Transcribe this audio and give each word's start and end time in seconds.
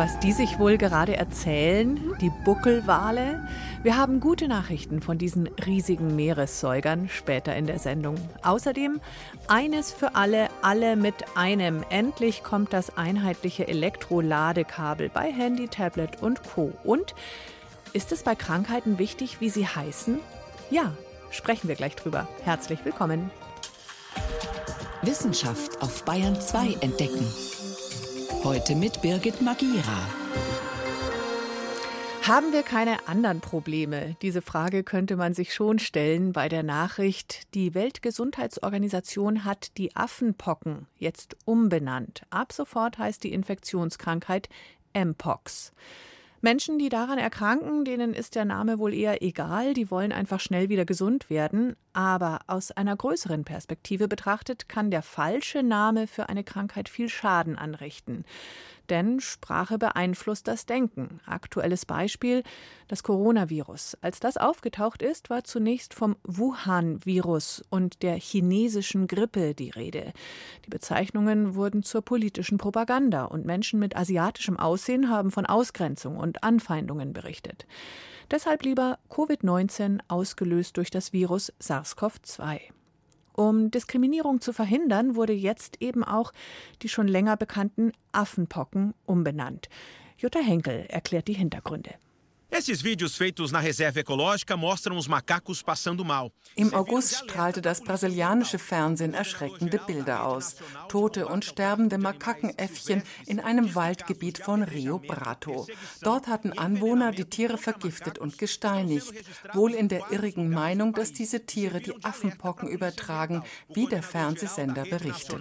Was 0.00 0.18
die 0.18 0.32
sich 0.32 0.58
wohl 0.58 0.78
gerade 0.78 1.14
erzählen, 1.14 2.00
die 2.22 2.32
Buckelwale? 2.46 3.46
Wir 3.82 3.98
haben 3.98 4.18
gute 4.18 4.48
Nachrichten 4.48 5.02
von 5.02 5.18
diesen 5.18 5.46
riesigen 5.66 6.16
Meeressäugern 6.16 7.10
später 7.10 7.54
in 7.54 7.66
der 7.66 7.78
Sendung. 7.78 8.14
Außerdem 8.42 9.02
eines 9.46 9.92
für 9.92 10.14
alle, 10.14 10.48
alle 10.62 10.96
mit 10.96 11.12
einem. 11.36 11.84
Endlich 11.90 12.42
kommt 12.42 12.72
das 12.72 12.96
einheitliche 12.96 13.68
Elektroladekabel 13.68 15.10
bei 15.10 15.30
Handy, 15.30 15.68
Tablet 15.68 16.22
und 16.22 16.44
Co. 16.44 16.72
Und 16.82 17.14
ist 17.92 18.10
es 18.10 18.22
bei 18.22 18.34
Krankheiten 18.34 18.98
wichtig, 18.98 19.42
wie 19.42 19.50
sie 19.50 19.66
heißen? 19.66 20.18
Ja, 20.70 20.94
sprechen 21.30 21.68
wir 21.68 21.74
gleich 21.74 21.94
drüber. 21.94 22.26
Herzlich 22.42 22.86
willkommen. 22.86 23.30
Wissenschaft 25.02 25.82
auf 25.82 26.06
Bayern 26.06 26.40
2 26.40 26.78
entdecken. 26.80 27.26
Heute 28.42 28.74
mit 28.74 29.02
Birgit 29.02 29.42
Magira. 29.42 30.08
Haben 32.22 32.52
wir 32.54 32.62
keine 32.62 33.06
anderen 33.06 33.42
Probleme? 33.42 34.16
Diese 34.22 34.40
Frage 34.40 34.82
könnte 34.82 35.16
man 35.16 35.34
sich 35.34 35.52
schon 35.52 35.78
stellen 35.78 36.32
bei 36.32 36.48
der 36.48 36.62
Nachricht, 36.62 37.54
die 37.54 37.74
Weltgesundheitsorganisation 37.74 39.44
hat 39.44 39.76
die 39.76 39.94
Affenpocken 39.94 40.86
jetzt 40.98 41.36
umbenannt. 41.44 42.22
Ab 42.30 42.52
sofort 42.52 42.96
heißt 42.96 43.22
die 43.24 43.32
Infektionskrankheit 43.34 44.48
Mpox. 44.94 45.72
Menschen, 46.42 46.78
die 46.78 46.88
daran 46.88 47.18
erkranken, 47.18 47.84
denen 47.84 48.14
ist 48.14 48.34
der 48.34 48.46
Name 48.46 48.78
wohl 48.78 48.94
eher 48.94 49.22
egal, 49.22 49.74
die 49.74 49.90
wollen 49.90 50.10
einfach 50.10 50.40
schnell 50.40 50.70
wieder 50.70 50.86
gesund 50.86 51.28
werden. 51.28 51.76
Aber 51.92 52.40
aus 52.46 52.70
einer 52.70 52.96
größeren 52.96 53.44
Perspektive 53.44 54.08
betrachtet 54.08 54.68
kann 54.68 54.90
der 54.90 55.02
falsche 55.02 55.62
Name 55.62 56.06
für 56.06 56.30
eine 56.30 56.42
Krankheit 56.42 56.88
viel 56.88 57.10
Schaden 57.10 57.56
anrichten. 57.56 58.24
Denn 58.90 59.20
Sprache 59.20 59.78
beeinflusst 59.78 60.48
das 60.48 60.66
Denken. 60.66 61.20
Aktuelles 61.24 61.86
Beispiel 61.86 62.42
das 62.88 63.04
Coronavirus. 63.04 63.96
Als 64.00 64.18
das 64.18 64.36
aufgetaucht 64.36 65.00
ist, 65.00 65.30
war 65.30 65.44
zunächst 65.44 65.94
vom 65.94 66.16
Wuhan-Virus 66.24 67.62
und 67.70 68.02
der 68.02 68.16
chinesischen 68.16 69.06
Grippe 69.06 69.54
die 69.54 69.70
Rede. 69.70 70.12
Die 70.66 70.70
Bezeichnungen 70.70 71.54
wurden 71.54 71.84
zur 71.84 72.02
politischen 72.02 72.58
Propaganda 72.58 73.26
und 73.26 73.46
Menschen 73.46 73.78
mit 73.78 73.96
asiatischem 73.96 74.58
Aussehen 74.58 75.08
haben 75.08 75.30
von 75.30 75.46
Ausgrenzung 75.46 76.16
und 76.16 76.42
Anfeindungen 76.42 77.12
berichtet. 77.12 77.66
Deshalb 78.28 78.64
lieber 78.64 78.98
Covid-19 79.08 80.00
ausgelöst 80.08 80.76
durch 80.76 80.90
das 80.90 81.12
Virus 81.12 81.52
SARS-CoV-2. 81.60 82.60
Um 83.40 83.70
Diskriminierung 83.70 84.42
zu 84.42 84.52
verhindern, 84.52 85.16
wurde 85.16 85.32
jetzt 85.32 85.80
eben 85.80 86.04
auch 86.04 86.34
die 86.82 86.90
schon 86.90 87.08
länger 87.08 87.38
bekannten 87.38 87.92
Affenpocken 88.12 88.92
umbenannt. 89.06 89.70
Jutta 90.18 90.40
Henkel 90.40 90.84
erklärt 90.90 91.26
die 91.26 91.32
Hintergründe. 91.32 91.94
Esses 92.52 92.82
vídeos 92.82 93.16
feitos 93.16 93.52
na 93.52 93.60
reserva 93.60 94.00
ecológica 94.00 94.56
mostram 94.56 94.96
os 94.96 95.06
macacos 95.06 95.62
passando 95.62 96.04
mal. 96.04 96.32
Im 96.56 96.74
August 96.74 97.14
strahlte 97.14 97.62
das 97.62 97.80
brasilianische 97.80 98.58
Fernsehen 98.58 99.14
erschreckende 99.14 99.78
Bilder 99.78 100.26
aus. 100.26 100.56
Tote 100.88 101.28
und 101.28 101.44
sterbende 101.44 101.96
Makakenäffchen 101.96 103.04
in 103.26 103.38
einem 103.38 103.76
Waldgebiet 103.76 104.38
von 104.38 104.64
Rio 104.64 104.98
Brato. 104.98 105.68
Dort 106.02 106.26
hatten 106.26 106.52
Anwohner 106.52 107.12
die 107.12 107.24
Tiere 107.24 107.56
vergiftet 107.56 108.18
und 108.18 108.36
gesteinigt, 108.36 109.12
wohl 109.54 109.72
in 109.72 109.86
der 109.86 110.10
irrigen 110.10 110.50
Meinung, 110.50 110.92
dass 110.92 111.12
diese 111.12 111.46
Tiere 111.46 111.80
die 111.80 112.04
Affenpocken 112.04 112.68
übertragen, 112.68 113.44
wie 113.68 113.86
der 113.86 114.02
Fernsehsender 114.02 114.84
berichtet. 114.86 115.40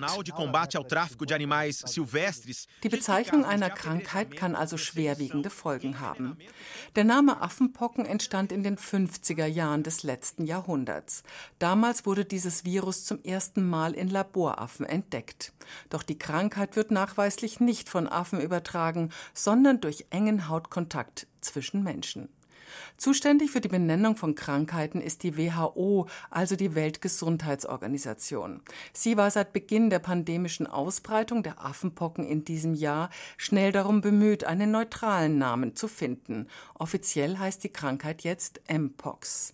Die 2.84 2.90
Bezeichnung 2.90 3.46
einer 3.46 3.70
Krankheit 3.72 4.36
kann 4.36 4.56
also 4.56 4.78
schwerwiegende 4.78 5.50
Folgen 5.50 6.00
haben. 6.00 6.38
Der 7.00 7.06
Name 7.06 7.42
Affenpocken 7.42 8.06
entstand 8.06 8.52
in 8.52 8.62
den 8.62 8.76
50er 8.78 9.46
Jahren 9.46 9.84
des 9.84 10.04
letzten 10.04 10.44
Jahrhunderts. 10.44 11.24
Damals 11.58 12.06
wurde 12.06 12.26
dieses 12.26 12.66
Virus 12.66 13.06
zum 13.06 13.24
ersten 13.24 13.66
Mal 13.66 13.94
in 13.94 14.10
Laboraffen 14.10 14.86
entdeckt. 14.86 15.54
Doch 15.90 16.04
die 16.04 16.20
Krankheit 16.20 16.76
wird 16.76 16.92
nachweislich 16.92 17.62
nicht 17.62 17.88
von 17.88 18.10
Affen 18.10 18.42
übertragen, 18.42 19.12
sondern 19.34 19.80
durch 19.80 20.08
engen 20.10 20.50
Hautkontakt 20.50 21.28
zwischen 21.40 21.84
Menschen. 21.84 22.28
Zuständig 22.98 23.52
für 23.52 23.62
die 23.62 23.68
Benennung 23.68 24.16
von 24.16 24.36
Krankheiten 24.36 25.02
ist 25.02 25.24
die 25.24 25.38
WHO, 25.38 26.08
also 26.30 26.56
die 26.56 26.76
Weltgesundheitsorganisation. 26.76 28.62
Sie 28.94 29.18
war 29.18 29.32
seit 29.32 29.54
Beginn 29.54 29.90
der 29.90 30.00
pandemischen 30.00 30.68
Ausbreitung 30.68 31.44
der 31.44 31.64
Affenpocken 31.64 32.26
in 32.26 32.46
diesem 32.46 32.74
Jahr 32.74 33.10
schnell 33.38 33.72
darum 33.72 34.02
bemüht, 34.02 34.44
einen 34.44 34.72
neutralen 34.72 35.38
Namen 35.38 35.76
zu 35.76 35.88
finden. 35.88 36.48
Offiziell 36.76 37.38
heißt 37.38 37.64
die 37.64 37.70
Krankheit 37.70 38.24
jetzt 38.24 38.62
Mpox. 38.70 39.54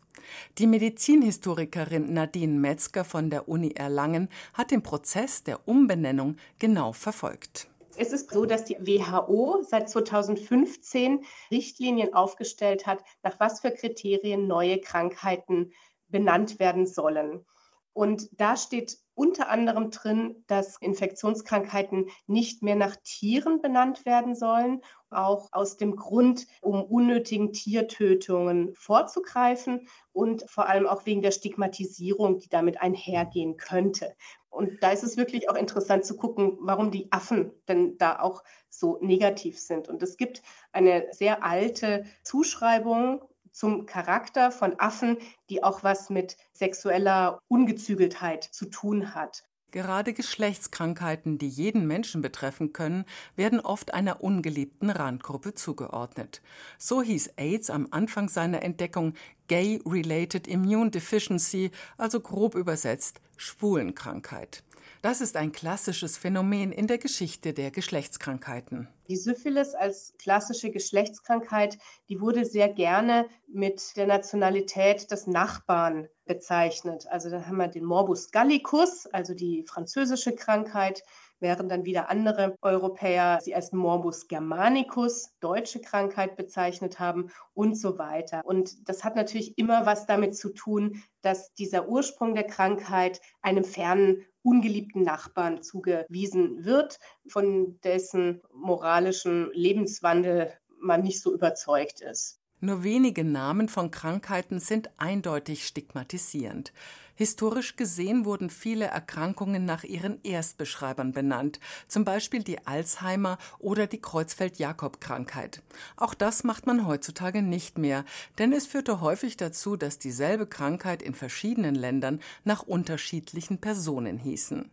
Die 0.58 0.68
Medizinhistorikerin 0.68 2.14
Nadine 2.14 2.60
Metzger 2.60 3.04
von 3.04 3.30
der 3.30 3.48
Uni 3.48 3.72
Erlangen 3.72 4.30
hat 4.54 4.72
den 4.72 4.82
Prozess 4.82 5.44
der 5.44 5.68
Umbenennung 5.68 6.38
genau 6.60 6.94
verfolgt. 6.94 7.68
Es 7.98 8.12
ist 8.12 8.32
so, 8.32 8.46
dass 8.46 8.66
die 8.66 8.78
WHO 8.80 9.62
seit 9.62 9.90
2015 9.90 11.24
Richtlinien 11.52 12.14
aufgestellt 12.14 12.86
hat, 12.86 13.04
nach 13.24 13.40
was 13.40 13.62
für 13.62 13.72
Kriterien 13.72 14.48
neue 14.48 14.80
Krankheiten 14.80 15.72
benannt 16.08 16.60
werden 16.60 16.86
sollen. 16.88 17.46
Und 17.94 18.28
da 18.34 18.58
steht 18.58 18.98
unter 19.14 19.50
anderem 19.50 19.90
drin, 19.90 20.44
dass 20.48 20.76
Infektionskrankheiten 20.82 22.10
nicht 22.28 22.62
mehr 22.62 22.76
nach 22.76 22.98
Tieren 22.98 23.62
benannt 23.62 24.06
werden 24.06 24.36
sollen, 24.36 24.82
auch 25.10 25.48
aus 25.54 25.78
dem 25.78 25.96
Grund, 25.96 26.46
um 26.62 26.84
unnötigen 26.84 27.54
Tiertötungen 27.54 28.76
vorzugreifen 28.76 29.88
und 30.12 30.44
vor 30.50 30.68
allem 30.68 30.88
auch 30.88 31.06
wegen 31.06 31.22
der 31.22 31.32
Stigmatisierung, 31.32 32.40
die 32.40 32.50
damit 32.50 32.82
einhergehen 32.82 33.56
könnte. 33.56 34.14
Und 34.56 34.82
da 34.82 34.92
ist 34.92 35.04
es 35.04 35.18
wirklich 35.18 35.50
auch 35.50 35.56
interessant 35.56 36.06
zu 36.06 36.16
gucken, 36.16 36.58
warum 36.62 36.90
die 36.90 37.12
Affen 37.12 37.52
denn 37.68 37.98
da 37.98 38.20
auch 38.20 38.44
so 38.70 38.98
negativ 39.02 39.60
sind. 39.60 39.90
Und 39.90 40.02
es 40.02 40.18
gibt 40.18 40.42
eine 40.72 41.08
sehr 41.12 41.44
alte 41.44 42.06
Zuschreibung 42.24 43.24
zum 43.52 43.86
Charakter 43.86 44.52
von 44.52 44.80
Affen, 44.80 45.18
die 45.50 45.64
auch 45.64 45.84
was 45.84 46.10
mit 46.10 46.38
sexueller 46.54 47.40
Ungezügeltheit 47.48 48.44
zu 48.44 48.66
tun 48.66 49.16
hat. 49.16 49.44
Gerade 49.76 50.14
Geschlechtskrankheiten, 50.14 51.38
die 51.38 51.50
jeden 51.50 51.86
Menschen 51.86 52.22
betreffen 52.22 52.72
können, 52.72 53.04
werden 53.36 53.60
oft 53.60 53.94
einer 53.94 54.24
ungeliebten 54.24 54.90
Randgruppe 54.90 55.54
zugeordnet. 55.54 56.42
So 56.78 57.02
hieß 57.02 57.32
AIDS 57.36 57.70
am 57.70 57.90
Anfang 57.92 58.30
seiner 58.30 58.62
Entdeckung 58.62 59.16
Gay-Related 59.50 60.48
Immune 60.48 60.92
Deficiency, 60.92 61.72
also 61.98 62.22
grob 62.22 62.56
übersetzt 62.56 63.20
Schwulenkrankheit. 63.36 64.64
Das 65.06 65.22
ist 65.22 65.38
ein 65.38 65.52
klassisches 65.52 66.18
Phänomen 66.18 66.72
in 66.72 66.88
der 66.88 66.98
Geschichte 66.98 67.54
der 67.54 67.70
Geschlechtskrankheiten. 67.70 68.88
Die 69.08 69.18
Syphilis 69.18 69.76
als 69.76 70.16
klassische 70.18 70.72
Geschlechtskrankheit, 70.72 71.78
die 72.10 72.20
wurde 72.20 72.44
sehr 72.44 72.70
gerne 72.70 73.28
mit 73.48 73.96
der 73.98 74.08
Nationalität 74.08 75.12
des 75.12 75.28
Nachbarn 75.28 76.08
bezeichnet. 76.26 77.06
Also 77.12 77.30
da 77.30 77.46
haben 77.46 77.58
wir 77.58 77.68
den 77.68 77.86
Morbus 77.86 78.32
gallicus, 78.32 79.06
also 79.06 79.36
die 79.36 79.64
französische 79.68 80.34
Krankheit, 80.34 81.04
während 81.40 81.70
dann 81.70 81.86
wieder 81.86 82.10
andere 82.10 82.58
Europäer 82.64 83.38
sie 83.44 83.54
als 83.54 83.74
Morbus 83.74 84.28
Germanicus, 84.28 85.30
deutsche 85.40 85.82
Krankheit, 85.82 86.36
bezeichnet 86.36 87.00
haben 87.00 87.30
und 87.54 87.78
so 87.78 88.00
weiter. 88.00 88.42
Und 88.44 88.90
das 88.90 89.04
hat 89.04 89.16
natürlich 89.16 89.56
immer 89.60 89.86
was 89.86 90.08
damit 90.08 90.36
zu 90.36 90.50
tun, 90.50 91.04
dass 91.22 91.54
dieser 91.54 91.90
Ursprung 91.90 92.34
der 92.34 92.46
Krankheit 92.46 93.22
einem 93.44 93.64
fernen 93.64 94.26
ungeliebten 94.46 95.02
Nachbarn 95.02 95.64
zugewiesen 95.64 96.64
wird, 96.66 97.00
von 97.28 97.80
dessen 97.82 98.42
moralischen 98.54 99.50
Lebenswandel 99.54 100.54
man 100.80 101.02
nicht 101.02 101.20
so 101.22 101.34
überzeugt 101.34 102.02
ist. 102.02 102.40
Nur 102.62 102.84
wenige 102.84 103.24
Namen 103.24 103.68
von 103.68 103.92
Krankheiten 103.92 104.60
sind 104.60 104.90
eindeutig 104.98 105.68
stigmatisierend. 105.68 106.72
Historisch 107.16 107.78
gesehen 107.78 108.26
wurden 108.26 108.50
viele 108.50 108.86
Erkrankungen 108.86 109.64
nach 109.66 109.84
ihren 109.84 110.20
Erstbeschreibern 110.24 111.14
benannt, 111.14 111.60
zum 111.88 112.04
Beispiel 112.04 112.44
die 112.44 112.68
Alzheimer 112.68 113.38
oder 113.60 113.88
die 113.88 114.02
Kreuzfeld-Jakob-Krankheit. 114.02 115.62
Auch 115.96 116.14
das 116.14 116.44
macht 116.44 116.68
man 116.68 116.86
heutzutage 116.86 117.42
nicht 117.42 117.78
mehr, 117.78 118.04
denn 118.38 118.52
es 118.52 118.68
führte 118.68 119.00
häufig 119.00 119.38
dazu, 119.38 119.78
dass 119.78 119.98
dieselbe 119.98 120.46
Krankheit 120.46 121.02
in 121.02 121.14
verschiedenen 121.14 121.76
Ländern 121.76 122.20
nach 122.44 122.64
unterschiedlichen 122.64 123.60
Personen 123.60 124.18
hießen. 124.18 124.70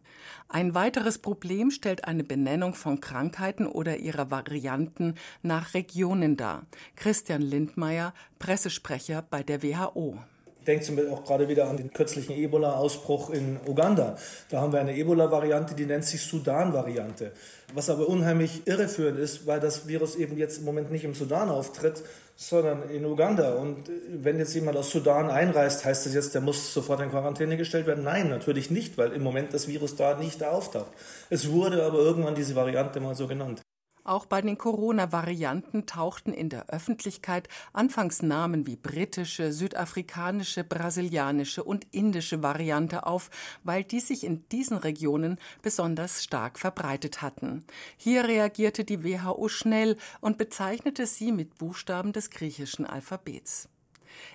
Ein 0.49 0.75
weiteres 0.75 1.19
Problem 1.19 1.71
stellt 1.71 2.05
eine 2.05 2.25
Benennung 2.25 2.75
von 2.75 3.00
Krankheiten 3.00 3.67
oder 3.67 3.99
ihrer 3.99 4.31
Varianten 4.31 5.15
nach 5.43 5.75
Regionen 5.75 6.37
dar. 6.37 6.67
Christian 6.97 7.43
Lindmeier, 7.43 8.15
Pressesprecher 8.39 9.23
bei 9.23 9.43
der 9.43 9.62
WHO. 9.62 10.19
Ich 10.62 10.67
denke 10.67 10.85
zum 10.85 10.94
Beispiel 10.94 11.12
auch 11.12 11.25
gerade 11.25 11.49
wieder 11.49 11.69
an 11.69 11.76
den 11.76 11.93
kürzlichen 11.93 12.37
Ebola-Ausbruch 12.37 13.31
in 13.31 13.59
Uganda. 13.67 14.17
Da 14.49 14.61
haben 14.61 14.73
wir 14.73 14.79
eine 14.79 14.97
Ebola-Variante, 14.97 15.75
die 15.75 15.87
nennt 15.87 16.05
sich 16.05 16.23
Sudan-Variante. 16.23 17.32
Was 17.75 17.91
aber 17.91 18.09
unheimlich 18.09 18.64
irreführend 18.64 19.19
ist, 19.19 19.44
weil 19.44 19.59
das 19.59 19.88
Virus 19.88 20.14
eben 20.14 20.38
jetzt 20.38 20.59
im 20.59 20.64
Moment 20.64 20.93
nicht 20.93 21.03
im 21.03 21.14
Sudan 21.14 21.49
auftritt, 21.49 22.05
sondern 22.37 22.88
in 22.91 23.05
Uganda. 23.05 23.55
Und 23.55 23.91
wenn 24.09 24.38
jetzt 24.38 24.55
jemand 24.55 24.76
aus 24.76 24.93
Sudan 24.93 25.31
einreist, 25.31 25.85
heißt 25.85 26.06
das 26.06 26.14
jetzt, 26.14 26.32
der 26.32 26.43
muss 26.43 26.73
sofort 26.73 27.00
in 27.00 27.11
Quarantäne 27.11 27.56
gestellt 27.56 27.88
werden? 27.88 28.05
Nein, 28.05 28.29
natürlich 28.29 28.70
nicht, 28.70 28.97
weil 28.97 29.11
im 29.15 29.25
Moment 29.25 29.53
das 29.53 29.67
Virus 29.67 29.97
da 29.97 30.17
nicht 30.17 30.44
auftaucht. 30.44 30.93
Es 31.29 31.50
wurde 31.50 31.82
aber 31.82 31.99
irgendwann 31.99 32.37
diese 32.37 32.55
Variante 32.55 33.00
mal 33.00 33.17
so 33.17 33.26
genannt. 33.26 33.62
Auch 34.04 34.26
bei 34.26 34.43
den 34.43 34.58
Corona-Varianten 34.58 35.87
tauchten 35.87 36.32
in 36.32 36.49
der 36.49 36.69
Öffentlichkeit 36.70 37.49
anfangs 37.72 38.20
Namen 38.20 38.66
wie 38.66 38.75
britische, 38.75 39.52
südafrikanische, 39.52 40.64
brasilianische 40.64 41.62
und 41.62 41.87
indische 41.93 42.43
Variante 42.43 43.06
auf, 43.06 43.31
weil 43.62 43.84
die 43.84 44.00
sich 44.00 44.25
in 44.25 44.49
diesen 44.49 44.76
Regionen 44.76 45.38
besonders 45.62 46.25
stark 46.25 46.58
verbreitet 46.58 47.22
hatten. 47.22 47.64
Hier 47.96 48.25
reagierte 48.25 48.84
die 48.84 49.04
WHO 49.04 49.49
schnell 49.49 49.96
und 50.20 50.37
bezeichnete 50.37 51.06
sie 51.06 51.31
mit 51.31 51.58
Buchstaben 51.58 52.12
des 52.12 52.31
griechischen 52.31 52.87
Alphabets. 52.87 53.69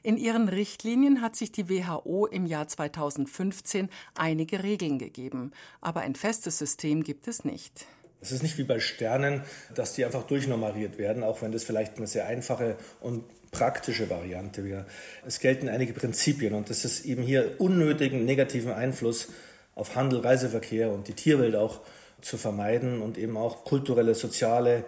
In 0.02 0.18
ihren 0.18 0.48
Richtlinien 0.48 1.22
hat 1.22 1.36
sich 1.36 1.52
die 1.52 1.70
WHO 1.70 2.26
im 2.28 2.46
Jahr 2.46 2.68
2015 2.68 3.90
einige 4.16 4.64
Regeln 4.64 4.98
gegeben, 4.98 5.52
aber 5.82 6.02
ein 6.02 6.16
festes 6.16 6.58
System 6.58 7.04
gibt 7.04 7.28
es 7.28 7.44
nicht. 7.44 7.86
Es 8.22 8.32
ist 8.32 8.42
nicht 8.42 8.58
wie 8.58 8.64
bei 8.64 8.80
Sternen, 8.80 9.42
dass 9.76 9.94
die 9.94 10.04
einfach 10.04 10.24
durchnummeriert 10.24 10.98
werden, 10.98 11.24
auch 11.24 11.42
wenn 11.42 11.52
das 11.52 11.64
vielleicht 11.64 11.98
eine 11.98 12.08
sehr 12.08 12.26
einfache 12.26 12.78
und 13.00 13.24
praktische 13.52 14.10
Variante 14.10 14.64
wäre. 14.64 14.86
Es 15.26 15.40
gelten 15.40 15.70
einige 15.70 15.94
Prinzipien 15.94 16.54
und 16.54 16.70
das 16.70 16.84
ist 16.84 17.06
eben 17.06 17.22
hier 17.22 17.56
unnötigen 17.60 18.26
negativen 18.26 18.72
Einfluss 18.72 19.30
auf 19.76 19.96
Handel, 19.96 20.20
Reiseverkehr 20.20 20.92
und 20.92 21.08
die 21.08 21.14
Tierwelt 21.14 21.56
auch 21.56 21.82
zu 22.22 22.38
vermeiden 22.38 23.02
und 23.02 23.18
eben 23.18 23.38
auch 23.38 23.64
kulturelle, 23.64 24.16
soziale, 24.16 24.86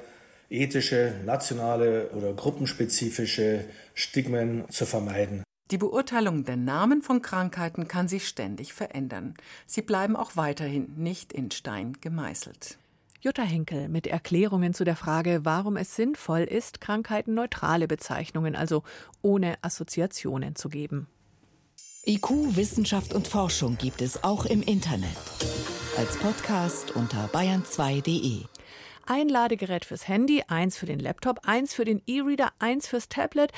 ethische, 0.50 1.14
nationale 1.26 2.10
oder 2.10 2.34
gruppenspezifische 2.34 3.66
Stigmen 3.94 4.68
zu 4.70 4.86
vermeiden. 4.86 5.44
Die 5.72 5.78
Beurteilung 5.78 6.46
der 6.46 6.58
Namen 6.58 7.04
von 7.04 7.22
Krankheiten 7.22 7.88
kann 7.88 8.08
sich 8.08 8.28
ständig 8.28 8.74
verändern. 8.74 9.36
Sie 9.68 9.84
bleiben 9.84 10.16
auch 10.16 10.36
weiterhin 10.36 10.92
nicht 10.98 11.32
in 11.32 11.52
Stein 11.52 11.96
gemeißelt. 12.02 12.80
Jutta 13.22 13.44
Henkel 13.44 13.90
mit 13.90 14.08
Erklärungen 14.08 14.74
zu 14.74 14.86
der 14.86 14.96
Frage, 14.96 15.42
warum 15.44 15.76
es 15.76 15.94
sinnvoll 15.94 16.40
ist, 16.40 16.80
Krankheiten 16.80 17.34
neutrale 17.34 17.86
Bezeichnungen, 17.86 18.56
also 18.56 18.84
ohne 19.22 19.58
Assoziationen 19.62 20.56
zu 20.56 20.70
geben. 20.70 21.08
IQ, 22.06 22.56
Wissenschaft 22.56 23.14
und 23.14 23.28
Forschung 23.28 23.78
gibt 23.78 24.02
es 24.02 24.24
auch 24.24 24.46
im 24.46 24.62
Internet. 24.62 25.18
Als 25.98 26.18
Podcast 26.18 26.96
unter 26.96 27.26
bayern2.de. 27.34 28.46
Ein 29.06 29.28
Ladegerät 29.28 29.84
fürs 29.84 30.08
Handy, 30.08 30.44
eins 30.48 30.78
für 30.78 30.86
den 30.86 31.00
Laptop, 31.00 31.42
eins 31.44 31.74
für 31.74 31.84
den 31.84 32.02
E-Reader, 32.08 32.54
eins 32.60 32.88
fürs 32.88 33.10
Tablet. 33.10 33.52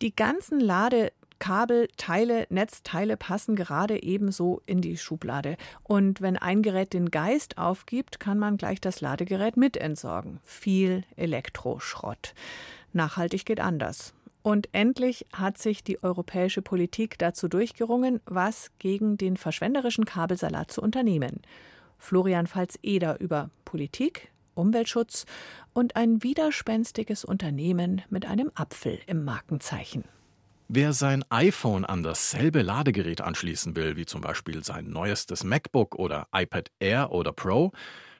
Die 0.00 0.14
ganzen 0.14 0.60
Lade 0.60 1.12
Kabelteile, 1.42 2.46
Netzteile 2.50 3.16
passen 3.16 3.56
gerade 3.56 4.00
ebenso 4.00 4.62
in 4.64 4.80
die 4.80 4.96
Schublade. 4.96 5.56
Und 5.82 6.20
wenn 6.20 6.36
ein 6.36 6.62
Gerät 6.62 6.92
den 6.92 7.10
Geist 7.10 7.58
aufgibt, 7.58 8.20
kann 8.20 8.38
man 8.38 8.58
gleich 8.58 8.80
das 8.80 9.00
Ladegerät 9.00 9.56
mit 9.56 9.76
entsorgen. 9.76 10.38
Viel 10.44 11.02
Elektroschrott. 11.16 12.34
Nachhaltig 12.92 13.44
geht 13.44 13.58
anders. 13.58 14.14
Und 14.42 14.68
endlich 14.70 15.26
hat 15.32 15.58
sich 15.58 15.82
die 15.82 16.00
europäische 16.04 16.62
Politik 16.62 17.18
dazu 17.18 17.48
durchgerungen, 17.48 18.20
was 18.24 18.70
gegen 18.78 19.16
den 19.18 19.36
verschwenderischen 19.36 20.04
Kabelsalat 20.04 20.70
zu 20.70 20.80
unternehmen. 20.80 21.42
Florian 21.98 22.46
Pfalz-Eder 22.46 23.18
über 23.18 23.50
Politik, 23.64 24.30
Umweltschutz 24.54 25.26
und 25.72 25.96
ein 25.96 26.22
widerspenstiges 26.22 27.24
Unternehmen 27.24 28.02
mit 28.10 28.26
einem 28.26 28.52
Apfel 28.54 29.00
im 29.08 29.24
Markenzeichen. 29.24 30.04
Wer 30.74 30.94
sein 30.94 31.22
iPhone 31.28 31.84
an 31.84 32.02
dasselbe 32.02 32.62
Ladegerät 32.62 33.20
anschließen 33.20 33.76
will, 33.76 33.98
wie 33.98 34.06
zum 34.06 34.22
Beispiel 34.22 34.64
sein 34.64 34.88
neuestes 34.88 35.44
MacBook 35.44 35.96
oder 35.96 36.28
iPad 36.34 36.70
Air 36.80 37.12
oder 37.12 37.30
Pro, 37.30 37.72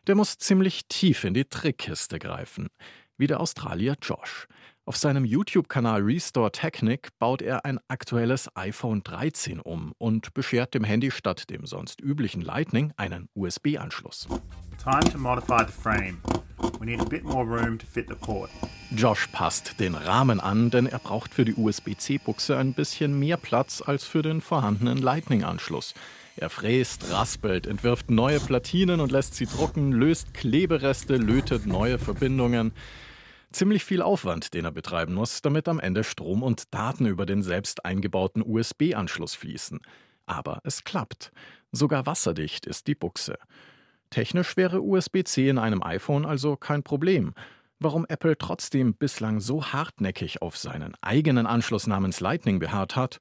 der 0.06 0.16
muss 0.16 0.36
ziemlich 0.36 0.82
tief 0.86 1.24
in 1.24 1.32
die 1.32 1.46
Trickkiste 1.46 2.18
greifen, 2.18 2.68
wie 3.16 3.26
der 3.26 3.40
Australier 3.40 3.96
Josh. 4.02 4.48
Auf 4.84 4.98
seinem 4.98 5.24
YouTube-Kanal 5.24 6.02
Restore 6.02 6.52
Technik 6.52 7.08
baut 7.18 7.40
er 7.40 7.64
ein 7.64 7.80
aktuelles 7.88 8.54
iPhone 8.54 9.02
13 9.02 9.58
um 9.58 9.94
und 9.96 10.34
beschert 10.34 10.74
dem 10.74 10.84
Handy 10.84 11.10
statt 11.10 11.48
dem 11.48 11.64
sonst 11.64 12.02
üblichen 12.02 12.42
Lightning 12.42 12.92
einen 12.98 13.30
USB-Anschluss. 13.34 14.28
Time 14.76 15.10
to 15.10 15.16
modify 15.16 15.64
the 15.66 15.72
frame. 15.72 16.20
We 16.78 16.84
need 16.84 17.00
a 17.00 17.04
bit 17.04 17.24
more 17.24 17.46
room 17.46 17.78
to 17.78 17.86
fit 17.86 18.08
the 18.10 18.14
port. 18.14 18.50
Josh 18.96 19.28
passt 19.28 19.80
den 19.80 19.94
Rahmen 19.94 20.38
an, 20.38 20.70
denn 20.70 20.86
er 20.86 20.98
braucht 20.98 21.32
für 21.32 21.44
die 21.44 21.54
USB-C-Buchse 21.54 22.58
ein 22.58 22.74
bisschen 22.74 23.18
mehr 23.18 23.38
Platz 23.38 23.82
als 23.84 24.04
für 24.04 24.22
den 24.22 24.40
vorhandenen 24.40 24.98
Lightning-Anschluss. 24.98 25.94
Er 26.36 26.50
fräst, 26.50 27.10
raspelt, 27.10 27.66
entwirft 27.66 28.10
neue 28.10 28.38
Platinen 28.38 29.00
und 29.00 29.10
lässt 29.10 29.34
sie 29.34 29.46
drucken, 29.46 29.92
löst 29.92 30.34
Klebereste, 30.34 31.16
lötet 31.16 31.66
neue 31.66 31.98
Verbindungen. 31.98 32.72
Ziemlich 33.50 33.84
viel 33.84 34.02
Aufwand, 34.02 34.52
den 34.52 34.66
er 34.66 34.72
betreiben 34.72 35.14
muss, 35.14 35.40
damit 35.40 35.68
am 35.68 35.80
Ende 35.80 36.04
Strom 36.04 36.42
und 36.42 36.74
Daten 36.74 37.06
über 37.06 37.24
den 37.24 37.42
selbst 37.42 37.84
eingebauten 37.86 38.42
USB-Anschluss 38.42 39.34
fließen. 39.34 39.80
Aber 40.26 40.60
es 40.64 40.84
klappt. 40.84 41.32
Sogar 41.72 42.04
wasserdicht 42.04 42.66
ist 42.66 42.86
die 42.86 42.94
Buchse. 42.94 43.38
Technisch 44.10 44.56
wäre 44.58 44.82
USB-C 44.82 45.48
in 45.48 45.58
einem 45.58 45.82
iPhone 45.82 46.26
also 46.26 46.56
kein 46.56 46.82
Problem. 46.82 47.34
Warum 47.84 48.06
Apple 48.08 48.38
trotzdem 48.38 48.94
bislang 48.94 49.40
so 49.40 49.64
hartnäckig 49.64 50.40
auf 50.40 50.56
seinen 50.56 50.94
eigenen 51.00 51.48
Anschluss 51.48 51.88
namens 51.88 52.20
Lightning 52.20 52.60
beharrt 52.60 52.94
hat, 52.94 53.18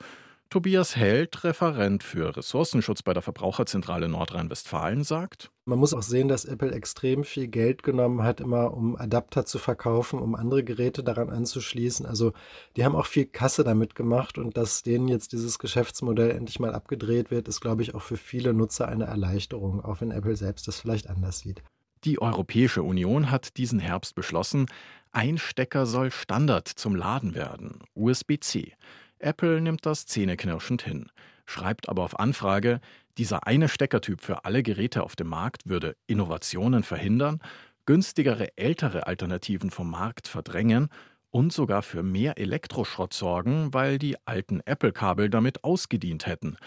Tobias 0.51 0.95
Held, 0.95 1.43
Referent 1.43 2.03
für 2.03 2.37
Ressourcenschutz 2.37 3.01
bei 3.01 3.13
der 3.13 3.23
Verbraucherzentrale 3.23 4.07
Nordrhein-Westfalen, 4.07 5.03
sagt: 5.03 5.49
Man 5.65 5.79
muss 5.79 5.95
auch 5.95 6.03
sehen, 6.03 6.27
dass 6.27 6.45
Apple 6.45 6.73
extrem 6.73 7.23
viel 7.23 7.47
Geld 7.47 7.81
genommen 7.81 8.21
hat, 8.21 8.39
immer 8.39 8.75
um 8.75 8.95
Adapter 8.95 9.47
zu 9.47 9.57
verkaufen, 9.57 10.19
um 10.19 10.35
andere 10.35 10.63
Geräte 10.63 11.03
daran 11.03 11.31
anzuschließen. 11.31 12.05
Also, 12.05 12.33
die 12.75 12.85
haben 12.85 12.95
auch 12.95 13.07
viel 13.07 13.25
Kasse 13.25 13.63
damit 13.63 13.95
gemacht 13.95 14.37
und 14.37 14.57
dass 14.57 14.83
denen 14.83 15.07
jetzt 15.07 15.31
dieses 15.31 15.57
Geschäftsmodell 15.57 16.29
endlich 16.29 16.59
mal 16.59 16.75
abgedreht 16.75 17.31
wird, 17.31 17.47
ist, 17.47 17.61
glaube 17.61 17.81
ich, 17.81 17.95
auch 17.95 18.03
für 18.03 18.17
viele 18.17 18.53
Nutzer 18.53 18.87
eine 18.87 19.05
Erleichterung, 19.05 19.83
auch 19.83 20.01
wenn 20.01 20.11
Apple 20.11 20.35
selbst 20.35 20.67
das 20.67 20.79
vielleicht 20.79 21.09
anders 21.09 21.39
sieht. 21.39 21.63
Die 22.03 22.19
Europäische 22.19 22.81
Union 22.81 23.29
hat 23.29 23.57
diesen 23.57 23.79
Herbst 23.79 24.15
beschlossen, 24.15 24.65
ein 25.11 25.37
Stecker 25.37 25.85
soll 25.85 26.09
Standard 26.09 26.67
zum 26.67 26.95
Laden 26.95 27.35
werden, 27.35 27.83
USB-C. 27.93 28.73
Apple 29.19 29.61
nimmt 29.61 29.85
das 29.85 30.07
zähneknirschend 30.07 30.81
hin, 30.81 31.11
schreibt 31.45 31.89
aber 31.89 32.03
auf 32.03 32.19
Anfrage, 32.19 32.79
dieser 33.19 33.45
eine 33.45 33.69
Steckertyp 33.69 34.21
für 34.21 34.45
alle 34.45 34.63
Geräte 34.63 35.03
auf 35.03 35.15
dem 35.15 35.27
Markt 35.27 35.67
würde 35.69 35.95
Innovationen 36.07 36.81
verhindern, 36.81 37.39
günstigere 37.85 38.57
ältere 38.57 39.05
Alternativen 39.05 39.69
vom 39.69 39.91
Markt 39.91 40.27
verdrängen 40.27 40.89
und 41.29 41.53
sogar 41.53 41.83
für 41.83 42.01
mehr 42.01 42.39
Elektroschrott 42.39 43.13
sorgen, 43.13 43.75
weil 43.75 43.99
die 43.99 44.15
alten 44.25 44.61
Apple-Kabel 44.65 45.29
damit 45.29 45.63
ausgedient 45.63 46.25
hätten. 46.25 46.57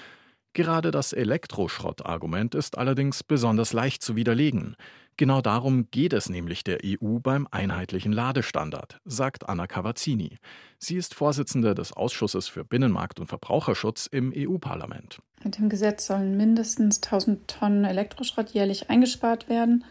Gerade 0.52 0.92
das 0.92 1.12
Elektroschrott-Argument 1.12 2.54
ist 2.54 2.78
allerdings 2.78 3.24
besonders 3.24 3.72
leicht 3.72 4.02
zu 4.02 4.14
widerlegen. 4.14 4.76
Genau 5.16 5.40
darum 5.40 5.88
geht 5.92 6.12
es 6.12 6.28
nämlich 6.28 6.64
der 6.64 6.78
EU 6.84 7.18
beim 7.20 7.46
einheitlichen 7.50 8.12
Ladestandard, 8.12 9.00
sagt 9.04 9.48
Anna 9.48 9.68
Cavazzini. 9.68 10.38
Sie 10.78 10.96
ist 10.96 11.14
Vorsitzende 11.14 11.76
des 11.76 11.92
Ausschusses 11.92 12.48
für 12.48 12.64
Binnenmarkt 12.64 13.20
und 13.20 13.28
Verbraucherschutz 13.28 14.06
im 14.06 14.32
EU-Parlament. 14.36 15.20
Mit 15.44 15.58
dem 15.58 15.68
Gesetz 15.68 16.06
sollen 16.06 16.36
mindestens 16.36 16.96
1000 16.96 17.46
Tonnen 17.46 17.84
Elektroschrott 17.84 18.50
jährlich 18.50 18.90
eingespart 18.90 19.48
werden. 19.48 19.84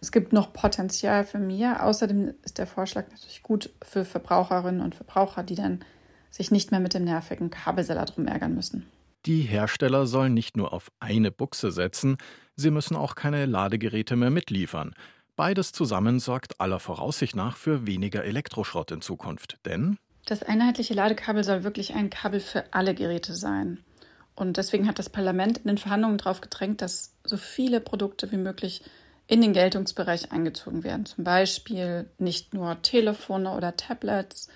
Es 0.00 0.10
gibt 0.10 0.32
noch 0.32 0.54
Potenzial 0.54 1.24
für 1.24 1.38
mehr. 1.38 1.84
Außerdem 1.84 2.32
ist 2.42 2.56
der 2.56 2.66
Vorschlag 2.66 3.10
natürlich 3.10 3.42
gut 3.42 3.70
für 3.82 4.06
Verbraucherinnen 4.06 4.80
und 4.80 4.94
Verbraucher, 4.94 5.42
die 5.42 5.54
dann 5.54 5.80
sich 6.30 6.50
nicht 6.50 6.70
mehr 6.70 6.80
mit 6.80 6.94
dem 6.94 7.04
nervigen 7.04 7.50
Kabelsalat 7.50 8.16
rumärgern 8.16 8.54
müssen. 8.54 8.86
Die 9.26 9.42
Hersteller 9.42 10.06
sollen 10.06 10.34
nicht 10.34 10.56
nur 10.56 10.72
auf 10.72 10.90
eine 10.98 11.30
Buchse 11.30 11.70
setzen, 11.70 12.16
sie 12.56 12.70
müssen 12.70 12.96
auch 12.96 13.14
keine 13.14 13.46
Ladegeräte 13.46 14.16
mehr 14.16 14.30
mitliefern. 14.30 14.94
Beides 15.36 15.72
zusammen 15.72 16.20
sorgt 16.20 16.60
aller 16.60 16.78
Voraussicht 16.78 17.34
nach 17.34 17.56
für 17.56 17.86
weniger 17.86 18.24
Elektroschrott 18.24 18.90
in 18.90 19.00
Zukunft. 19.00 19.58
Denn 19.64 19.96
das 20.26 20.42
einheitliche 20.42 20.94
Ladekabel 20.94 21.42
soll 21.42 21.64
wirklich 21.64 21.94
ein 21.94 22.10
Kabel 22.10 22.40
für 22.40 22.64
alle 22.72 22.94
Geräte 22.94 23.34
sein. 23.34 23.78
Und 24.34 24.56
deswegen 24.56 24.86
hat 24.86 24.98
das 24.98 25.10
Parlament 25.10 25.58
in 25.58 25.68
den 25.68 25.78
Verhandlungen 25.78 26.18
darauf 26.18 26.40
gedrängt, 26.40 26.80
dass 26.80 27.16
so 27.24 27.36
viele 27.36 27.80
Produkte 27.80 28.30
wie 28.32 28.36
möglich 28.36 28.82
in 29.26 29.40
den 29.40 29.52
Geltungsbereich 29.52 30.32
eingezogen 30.32 30.84
werden. 30.84 31.06
Zum 31.06 31.24
Beispiel 31.24 32.10
nicht 32.18 32.54
nur 32.54 32.80
Telefone 32.82 33.54
oder 33.54 33.76
Tablets, 33.76 34.48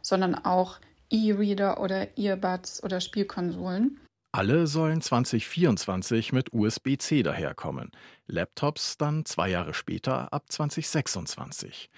sondern 0.00 0.34
auch 0.34 0.78
E-Reader 1.10 1.80
oder 1.80 2.16
Earbuds 2.16 2.82
oder 2.82 3.00
Spielkonsolen. 3.00 4.00
Alle 4.34 4.66
sollen 4.66 5.02
2024 5.02 6.32
mit 6.32 6.54
USB-C 6.54 7.22
daherkommen. 7.22 7.90
Laptops 8.26 8.96
dann 8.96 9.26
zwei 9.26 9.50
Jahre 9.50 9.74
später 9.74 10.32
ab 10.32 10.50
2026. 10.50 11.90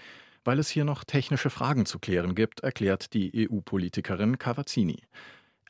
Weil 0.42 0.58
es 0.58 0.68
hier 0.68 0.84
noch 0.84 1.04
technische 1.04 1.48
Fragen 1.48 1.86
zu 1.86 2.00
klären 2.00 2.34
gibt, 2.34 2.58
erklärt 2.58 3.14
die 3.14 3.48
EU-Politikerin 3.48 4.36
Cavazzini. 4.38 5.04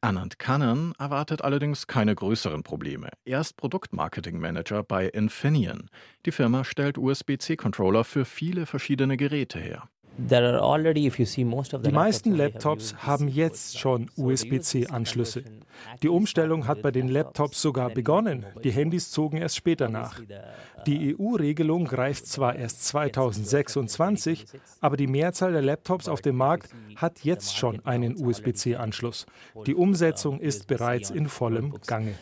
Anand 0.00 0.38
Kannan 0.38 0.94
erwartet 0.99 1.42
allerdings 1.42 1.87
keine 1.87 2.14
größeren 2.14 2.62
Probleme. 2.62 3.11
Er 3.26 3.40
ist 3.40 3.59
Produktmarketing-Manager 3.59 4.85
bei 4.85 5.06
Infineon. 5.09 5.90
Die 6.25 6.33
Firma 6.33 6.64
stellt 6.64 6.97
USB-C-Controller 6.97 8.04
für 8.04 8.25
viele 8.25 8.64
verschiedene 8.64 9.18
Geräte 9.18 9.59
her. 9.59 9.90
Die 11.83 11.92
meisten 11.92 12.35
Laptops 12.35 12.94
haben 12.99 13.28
jetzt 13.28 13.78
schon 13.78 14.11
USB-C-Anschlüsse. 14.16 15.42
Die 16.02 16.09
Umstellung 16.09 16.68
hat 16.68 16.83
bei 16.83 16.92
den 16.92 17.09
Laptops 17.09 17.61
sogar 17.61 17.90
begonnen. 17.90 18.47
Die 18.62 18.71
Handys 18.71 19.11
zogen 19.11 19.38
erst 19.38 19.56
später 19.56 19.88
nach. 19.88 20.21
Die 20.87 21.16
EU-Regelung 21.16 21.87
greift 21.87 22.26
zwar 22.26 22.54
erst 22.54 22.85
2026, 22.85 24.47
aber 24.80 24.97
die 24.97 25.09
Mehrzahl 25.09 25.52
der 25.52 25.62
Laptops 25.62 26.09
auf 26.09 26.23
dem 26.23 26.37
Markt 26.37 26.71
hat 26.97 27.25
jetzt 27.25 27.56
schon 27.56 27.85
einen 27.85 28.16
USB-C-Anschluss. 28.16 29.26
Die 29.66 29.75
Umsetzung 29.75 30.40
ist 30.40 30.68
bereits 30.68 31.11
in 31.11 31.28
vollem 31.28 31.75
Gange. 31.87 32.14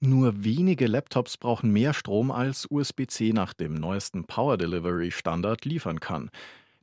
Nur 0.00 0.44
wenige 0.44 0.86
Laptops 0.86 1.36
brauchen 1.36 1.72
mehr 1.72 1.92
Strom 1.92 2.30
als 2.30 2.68
USB-C 2.70 3.32
nach 3.32 3.52
dem 3.52 3.74
neuesten 3.74 4.24
Power 4.24 4.56
Delivery 4.56 5.10
Standard 5.10 5.64
liefern 5.64 5.98
kann. 5.98 6.30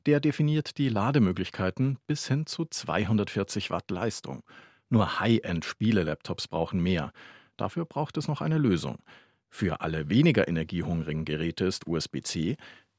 Der 0.04 0.20
definiert 0.20 0.76
die 0.76 0.90
Lademöglichkeiten 0.90 1.96
bis 2.06 2.28
hin 2.28 2.44
zu 2.44 2.66
240 2.66 3.70
Watt 3.70 3.90
Leistung. 3.90 4.42
Nur 4.90 5.18
High-End-Spiele-Laptops 5.18 6.46
brauchen 6.48 6.82
mehr. 6.82 7.10
Dafür 7.56 7.86
braucht 7.86 8.18
es 8.18 8.28
noch 8.28 8.42
eine 8.42 8.58
Lösung. 8.58 8.98
Für 9.48 9.80
alle 9.80 10.10
weniger 10.10 10.46
energiehungrigen 10.46 11.24
Geräte 11.24 11.64
ist 11.64 11.86
USB-C 11.86 12.56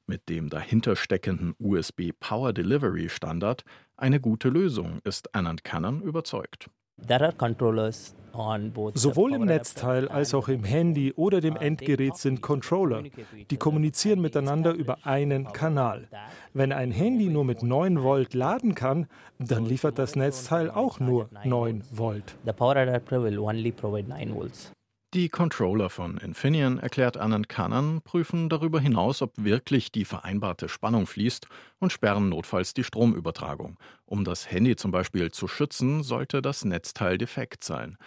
mit 0.08 0.30
dem 0.30 0.50
dahinter 0.50 0.96
steckenden 0.96 1.54
USB 1.60 2.12
Power 2.20 2.54
Delivery 2.54 3.10
Standard 3.10 3.64
eine 3.98 4.20
gute 4.20 4.50
Lösung, 4.50 5.00
ist 5.04 5.36
Anand 5.36 5.64
Cannon 5.64 6.02
überzeugt. 6.02 6.70
Sowohl 8.94 9.34
im 9.34 9.46
Netzteil 9.46 10.08
als 10.08 10.34
auch 10.34 10.48
im 10.48 10.64
Handy 10.64 11.14
oder 11.14 11.42
dem 11.42 11.56
Endgerät 11.56 12.18
sind 12.18 12.42
Controller. 12.42 13.04
Die 13.50 13.58
kommunizieren 13.58 14.22
miteinander 14.22 14.74
über 14.74 15.00
einen 15.04 15.52
Kanal. 15.52 16.08
Wenn 16.54 16.72
ein 16.72 16.92
Handy 16.92 17.30
nur 17.30 17.46
mit 17.46 17.64
9 17.64 18.04
Volt 18.04 18.34
laden 18.34 18.76
kann, 18.76 19.08
dann 19.40 19.66
liefert 19.66 19.98
das 19.98 20.16
Netzteil 20.16 20.70
auch 20.70 21.00
nur 21.00 21.30
9 21.44 21.84
Volt. 21.92 22.36
Die 25.14 25.30
Controller 25.30 25.90
von 25.90 26.18
Infineon, 26.18 26.80
erklärt 26.80 27.16
Anand 27.16 27.48
Kanan, 27.48 28.02
prüfen 28.02 28.50
darüber 28.50 28.82
hinaus, 28.82 29.22
ob 29.22 29.32
wirklich 29.38 29.90
die 29.94 30.04
vereinbarte 30.04 30.68
Spannung 30.68 31.08
fließt 31.08 31.48
und 31.80 31.94
sperren 31.94 32.28
notfalls 32.28 32.74
die 32.74 32.84
Stromübertragung. 32.84 33.80
Um 34.06 34.26
das 34.26 34.52
Handy 34.52 34.76
zum 34.76 34.92
Beispiel 34.92 35.32
zu 35.32 35.48
schützen, 35.48 36.04
sollte 36.04 36.42
das 36.42 36.66
Netzteil 36.66 37.18
defekt 37.18 37.64
sein. 37.64 37.98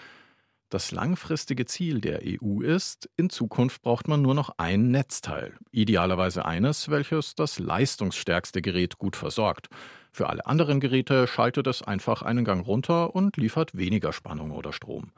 Das 0.68 0.92
langfristige 0.92 1.64
Ziel 1.64 2.02
der 2.02 2.20
EU 2.22 2.60
ist, 2.60 3.08
in 3.16 3.30
Zukunft 3.30 3.80
braucht 3.80 4.06
man 4.06 4.20
nur 4.20 4.34
noch 4.34 4.54
ein 4.58 4.90
Netzteil, 4.90 5.54
idealerweise 5.72 6.44
eines, 6.44 6.90
welches 6.90 7.34
das 7.34 7.58
leistungsstärkste 7.58 8.60
Gerät 8.60 8.98
gut 8.98 9.16
versorgt. 9.16 9.68
Für 10.12 10.28
alle 10.28 10.44
anderen 10.44 10.80
Geräte 10.80 11.26
schaltet 11.26 11.66
es 11.66 11.80
einfach 11.80 12.20
einen 12.20 12.44
Gang 12.44 12.66
runter 12.66 13.14
und 13.16 13.38
liefert 13.38 13.74
weniger 13.74 14.12
Spannung 14.12 14.50
oder 14.50 14.74
Strom. 14.74 15.12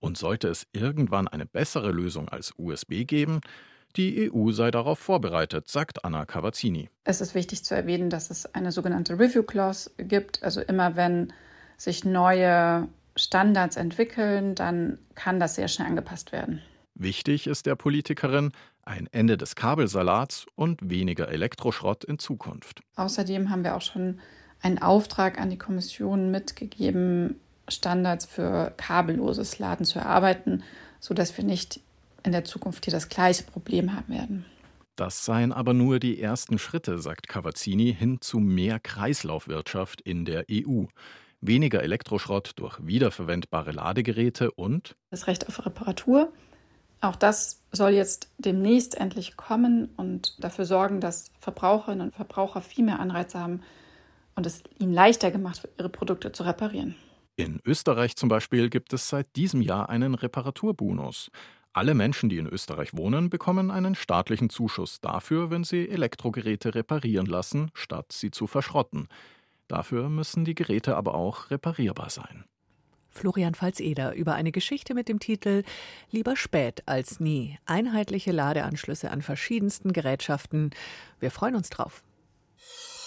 Und 0.00 0.16
sollte 0.16 0.48
es 0.48 0.66
irgendwann 0.72 1.28
eine 1.28 1.46
bessere 1.46 1.90
Lösung 1.90 2.28
als 2.28 2.52
USB 2.56 3.04
geben, 3.04 3.40
die 3.96 4.30
EU 4.32 4.52
sei 4.52 4.70
darauf 4.70 4.98
vorbereitet, 4.98 5.68
sagt 5.68 6.04
Anna 6.04 6.24
Cavazzini. 6.26 6.88
Es 7.04 7.20
ist 7.20 7.34
wichtig 7.34 7.64
zu 7.64 7.74
erwähnen, 7.74 8.10
dass 8.10 8.30
es 8.30 8.54
eine 8.54 8.70
sogenannte 8.70 9.18
Review 9.18 9.42
Clause 9.42 9.90
gibt. 9.96 10.42
Also 10.42 10.60
immer 10.60 10.96
wenn 10.96 11.32
sich 11.76 12.04
neue 12.04 12.88
Standards 13.16 13.76
entwickeln, 13.76 14.54
dann 14.54 14.98
kann 15.14 15.40
das 15.40 15.54
sehr 15.54 15.68
schnell 15.68 15.88
angepasst 15.88 16.32
werden. 16.32 16.62
Wichtig 16.94 17.46
ist 17.46 17.66
der 17.66 17.76
Politikerin 17.76 18.52
ein 18.82 19.08
Ende 19.12 19.36
des 19.36 19.54
Kabelsalats 19.54 20.46
und 20.54 20.80
weniger 20.82 21.28
Elektroschrott 21.28 22.04
in 22.04 22.18
Zukunft. 22.18 22.80
Außerdem 22.96 23.50
haben 23.50 23.64
wir 23.64 23.76
auch 23.76 23.82
schon 23.82 24.20
einen 24.60 24.78
Auftrag 24.78 25.40
an 25.40 25.50
die 25.50 25.58
Kommission 25.58 26.30
mitgegeben, 26.30 27.38
Standards 27.68 28.26
für 28.26 28.72
kabelloses 28.76 29.58
Laden 29.58 29.84
zu 29.84 29.98
erarbeiten, 29.98 30.62
sodass 31.00 31.36
wir 31.36 31.44
nicht 31.44 31.80
in 32.22 32.32
der 32.32 32.44
Zukunft 32.44 32.84
hier 32.84 32.92
das 32.92 33.08
gleiche 33.08 33.44
Problem 33.44 33.94
haben 33.94 34.12
werden. 34.12 34.44
Das 34.96 35.24
seien 35.24 35.52
aber 35.52 35.74
nur 35.74 36.00
die 36.00 36.20
ersten 36.20 36.58
Schritte, 36.58 36.98
sagt 36.98 37.28
Cavazzini, 37.28 37.94
hin 37.94 38.20
zu 38.20 38.38
mehr 38.40 38.80
Kreislaufwirtschaft 38.80 40.00
in 40.00 40.24
der 40.24 40.46
EU. 40.50 40.86
Weniger 41.40 41.84
Elektroschrott 41.84 42.52
durch 42.56 42.84
wiederverwendbare 42.84 43.70
Ladegeräte 43.70 44.50
und 44.50 44.96
das 45.10 45.28
Recht 45.28 45.46
auf 45.46 45.64
Reparatur. 45.64 46.32
Auch 47.00 47.14
das 47.14 47.62
soll 47.70 47.90
jetzt 47.90 48.28
demnächst 48.38 48.96
endlich 48.96 49.36
kommen 49.36 49.88
und 49.96 50.42
dafür 50.42 50.64
sorgen, 50.64 51.00
dass 51.00 51.30
Verbraucherinnen 51.38 52.08
und 52.08 52.16
Verbraucher 52.16 52.60
viel 52.60 52.84
mehr 52.84 52.98
Anreize 52.98 53.38
haben 53.38 53.62
und 54.34 54.46
es 54.46 54.64
ihnen 54.80 54.92
leichter 54.92 55.30
gemacht 55.30 55.62
wird, 55.62 55.74
ihre 55.78 55.88
Produkte 55.88 56.32
zu 56.32 56.42
reparieren. 56.42 56.96
In 57.38 57.60
Österreich 57.64 58.16
zum 58.16 58.28
Beispiel 58.28 58.68
gibt 58.68 58.92
es 58.92 59.08
seit 59.08 59.36
diesem 59.36 59.62
Jahr 59.62 59.88
einen 59.88 60.16
Reparaturbonus. 60.16 61.30
Alle 61.72 61.94
Menschen, 61.94 62.28
die 62.28 62.38
in 62.38 62.48
Österreich 62.48 62.96
wohnen, 62.96 63.30
bekommen 63.30 63.70
einen 63.70 63.94
staatlichen 63.94 64.50
Zuschuss 64.50 65.00
dafür, 65.00 65.48
wenn 65.48 65.62
sie 65.62 65.88
Elektrogeräte 65.88 66.74
reparieren 66.74 67.26
lassen, 67.26 67.70
statt 67.74 68.10
sie 68.10 68.32
zu 68.32 68.48
verschrotten. 68.48 69.06
Dafür 69.68 70.08
müssen 70.08 70.44
die 70.44 70.56
Geräte 70.56 70.96
aber 70.96 71.14
auch 71.14 71.52
reparierbar 71.52 72.10
sein. 72.10 72.44
Florian 73.08 73.54
Pfalz-Eder 73.54 74.16
über 74.16 74.34
eine 74.34 74.50
Geschichte 74.50 74.94
mit 74.94 75.08
dem 75.08 75.20
Titel 75.20 75.62
Lieber 76.10 76.34
spät 76.34 76.82
als 76.86 77.20
nie. 77.20 77.56
Einheitliche 77.66 78.32
Ladeanschlüsse 78.32 79.12
an 79.12 79.22
verschiedensten 79.22 79.92
Gerätschaften. 79.92 80.70
Wir 81.20 81.30
freuen 81.30 81.54
uns 81.54 81.70
drauf. 81.70 82.02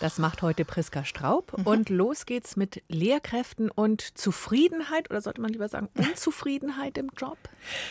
Das 0.00 0.18
macht 0.18 0.40
heute 0.40 0.64
Priska 0.64 1.04
Straub. 1.04 1.56
Mhm. 1.58 1.66
Und 1.66 1.90
los 1.90 2.24
geht's 2.24 2.56
mit 2.56 2.82
Lehrkräften 2.88 3.70
und 3.70 4.16
Zufriedenheit 4.16 5.10
oder 5.10 5.20
sollte 5.20 5.42
man 5.42 5.52
lieber 5.52 5.68
sagen 5.68 5.90
Unzufriedenheit 5.94 6.96
im 6.96 7.10
Job? 7.18 7.36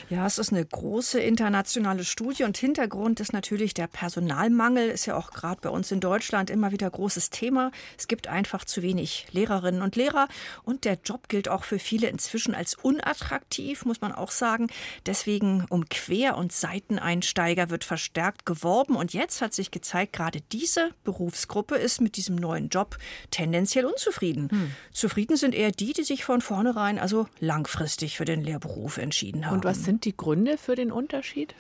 Ja, 0.10 0.26
es 0.26 0.40
ist 0.40 0.52
eine 0.52 0.66
große 0.66 1.20
internationale 1.20 2.04
Studie 2.04 2.46
und 2.46 2.58
Hintergrund 2.58 3.20
ist 3.20 3.32
natürlich 3.32 3.76
der 3.76 3.86
Personalmangel. 3.86 4.90
Ist 4.90 5.06
ja 5.06 5.16
auch 5.16 5.30
gerade 5.30 5.62
bei 5.62 5.70
uns 5.70 5.92
in 5.92 6.00
Deutschland 6.00 6.50
immer 6.50 6.72
wieder 6.72 6.90
großes 6.90 7.30
Thema. 7.30 7.72
Es 7.96 8.08
gibt 8.08 8.28
einfach 8.28 8.66
zu 8.66 8.82
wenig 8.82 9.28
Lehrerinnen 9.32 9.84
und 9.84 9.96
Lehrer 9.96 10.28
und 10.64 10.86
der 10.86 10.98
Job 11.06 11.30
gilt 11.30 11.48
auch 11.48 11.64
für 11.64 11.78
viele 11.78 12.08
inzwischen 12.08 12.56
als 12.56 12.74
unattraktiv, 12.74 13.86
muss 13.86 14.02
man 14.02 14.14
auch 14.14 14.32
sagen. 14.32 14.66
Deswegen 15.06 15.66
um 15.70 15.88
Quer- 15.90 16.38
und 16.38 16.54
Seiteneinsteiger 16.54 17.70
wird 17.70 17.84
verstärkt 17.84 18.48
geworben 18.48 18.96
und 18.96 19.14
jetzt 19.14 19.44
hat 19.44 19.54
sich 19.54 19.70
gezeigt, 19.70 20.14
gerade 20.14 20.42
diese 20.52 20.90
Berufsgruppe 21.04 21.76
ist 21.76 21.99
ist 22.00 22.02
mit 22.02 22.18
diesem 22.18 22.36
neuen 22.36 22.70
Job 22.70 22.98
tendenziell 23.32 23.86
unzufrieden. 23.86 24.50
Hm. 24.50 24.72
Zufrieden 24.92 25.38
sind 25.38 25.54
eher 25.54 25.72
die, 25.72 25.94
die 25.94 26.04
sich 26.04 26.24
von 26.24 26.42
vornherein 26.42 26.98
also 26.98 27.28
langfristig 27.40 28.18
für 28.18 28.26
den 28.26 28.44
Lehrberuf 28.44 28.98
entschieden 28.98 29.46
haben. 29.46 29.58
Und 29.58 29.66
was 29.66 29.84
sind 29.84 30.06
die 30.06 30.16
Gründe 30.16 30.58
für 30.58 30.76
den 30.76 30.92
Unterschied? 30.92 31.54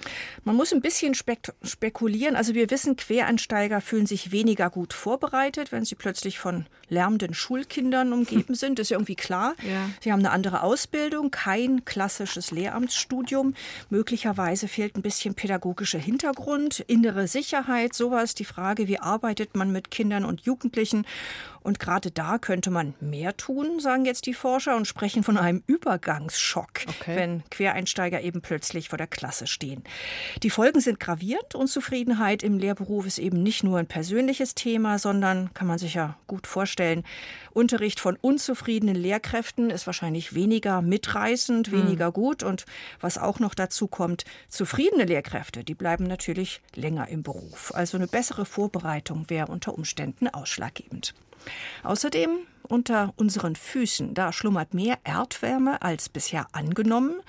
Man 0.43 0.55
muss 0.55 0.73
ein 0.73 0.81
bisschen 0.81 1.13
spek 1.13 1.53
spekulieren. 1.63 2.35
Also 2.35 2.53
wir 2.53 2.69
wissen, 2.69 2.95
Quereinsteiger 2.95 3.81
fühlen 3.81 4.05
sich 4.05 4.31
weniger 4.31 4.69
gut 4.69 4.93
vorbereitet, 4.93 5.71
wenn 5.71 5.85
sie 5.85 5.95
plötzlich 5.95 6.39
von 6.39 6.65
lärmenden 6.89 7.33
Schulkindern 7.33 8.13
umgeben 8.13 8.55
sind. 8.55 8.79
Das 8.79 8.85
ist 8.85 8.89
ja 8.91 8.97
irgendwie 8.97 9.15
klar. 9.15 9.55
Ja. 9.63 9.89
Sie 10.01 10.11
haben 10.11 10.19
eine 10.19 10.31
andere 10.31 10.63
Ausbildung, 10.63 11.31
kein 11.31 11.85
klassisches 11.85 12.51
Lehramtsstudium. 12.51 13.53
Möglicherweise 13.89 14.67
fehlt 14.67 14.95
ein 14.95 15.01
bisschen 15.01 15.35
pädagogischer 15.35 15.99
Hintergrund, 15.99 16.79
innere 16.81 17.27
Sicherheit, 17.27 17.93
sowas. 17.93 18.35
Die 18.35 18.45
Frage, 18.45 18.87
wie 18.87 18.99
arbeitet 18.99 19.55
man 19.55 19.71
mit 19.71 19.91
Kindern 19.91 20.25
und 20.29 20.41
Jugendlichen? 20.41 21.05
Und 21.61 21.79
gerade 21.79 22.09
da 22.09 22.37
könnte 22.37 22.71
man 22.71 22.93
mehr 23.01 23.35
tun, 23.35 23.79
sagen 23.79 24.05
jetzt 24.05 24.25
die 24.25 24.33
Forscher 24.33 24.75
und 24.77 24.87
sprechen 24.87 25.23
von 25.23 25.37
einem 25.37 25.61
Übergangsschock, 25.67 26.85
okay. 26.87 27.15
wenn 27.15 27.43
Quereinsteiger 27.49 28.21
eben 28.21 28.41
plötzlich 28.41 28.89
vor 28.89 28.97
der 28.97 29.07
Klasse 29.07 29.45
stehen. 29.45 29.83
Die 30.41 30.49
Folgen 30.49 30.79
sind 30.79 30.99
gravierend. 30.99 31.55
Unzufriedenheit 31.55 32.43
im 32.43 32.57
Lehrberuf 32.57 33.05
ist 33.05 33.19
eben 33.19 33.43
nicht 33.43 33.63
nur 33.63 33.77
ein 33.77 33.87
persönliches 33.87 34.55
Thema, 34.55 34.99
sondern 34.99 35.53
kann 35.53 35.67
man 35.67 35.77
sich 35.77 35.95
ja 35.95 36.17
gut 36.27 36.47
vorstellen, 36.47 37.03
Unterricht 37.51 37.99
von 37.99 38.15
unzufriedenen 38.15 38.95
Lehrkräften 38.95 39.69
ist 39.69 39.85
wahrscheinlich 39.85 40.33
weniger 40.33 40.81
mitreißend, 40.81 41.71
mhm. 41.71 41.77
weniger 41.77 42.11
gut. 42.11 42.41
Und 42.41 42.65
was 43.01 43.17
auch 43.17 43.39
noch 43.39 43.53
dazu 43.53 43.87
kommt, 43.87 44.23
zufriedene 44.47 45.03
Lehrkräfte, 45.03 45.63
die 45.63 45.75
bleiben 45.75 46.05
natürlich 46.05 46.61
länger 46.75 47.09
im 47.09 47.23
Beruf. 47.23 47.73
Also 47.75 47.97
eine 47.97 48.07
bessere 48.07 48.45
Vorbereitung 48.45 49.29
wäre 49.29 49.51
unter 49.51 49.73
Umständen 49.73 50.18
ausschlaggebend. 50.27 51.13
Außerdem 51.83 52.39
unter 52.69 53.13
unseren 53.17 53.55
Füßen, 53.55 54.13
da 54.13 54.31
schlummert 54.31 54.75
mehr 54.75 54.99
Erdwärme 55.03 55.81
als 55.81 56.07
bisher 56.07 56.47
angenommen. 56.51 57.19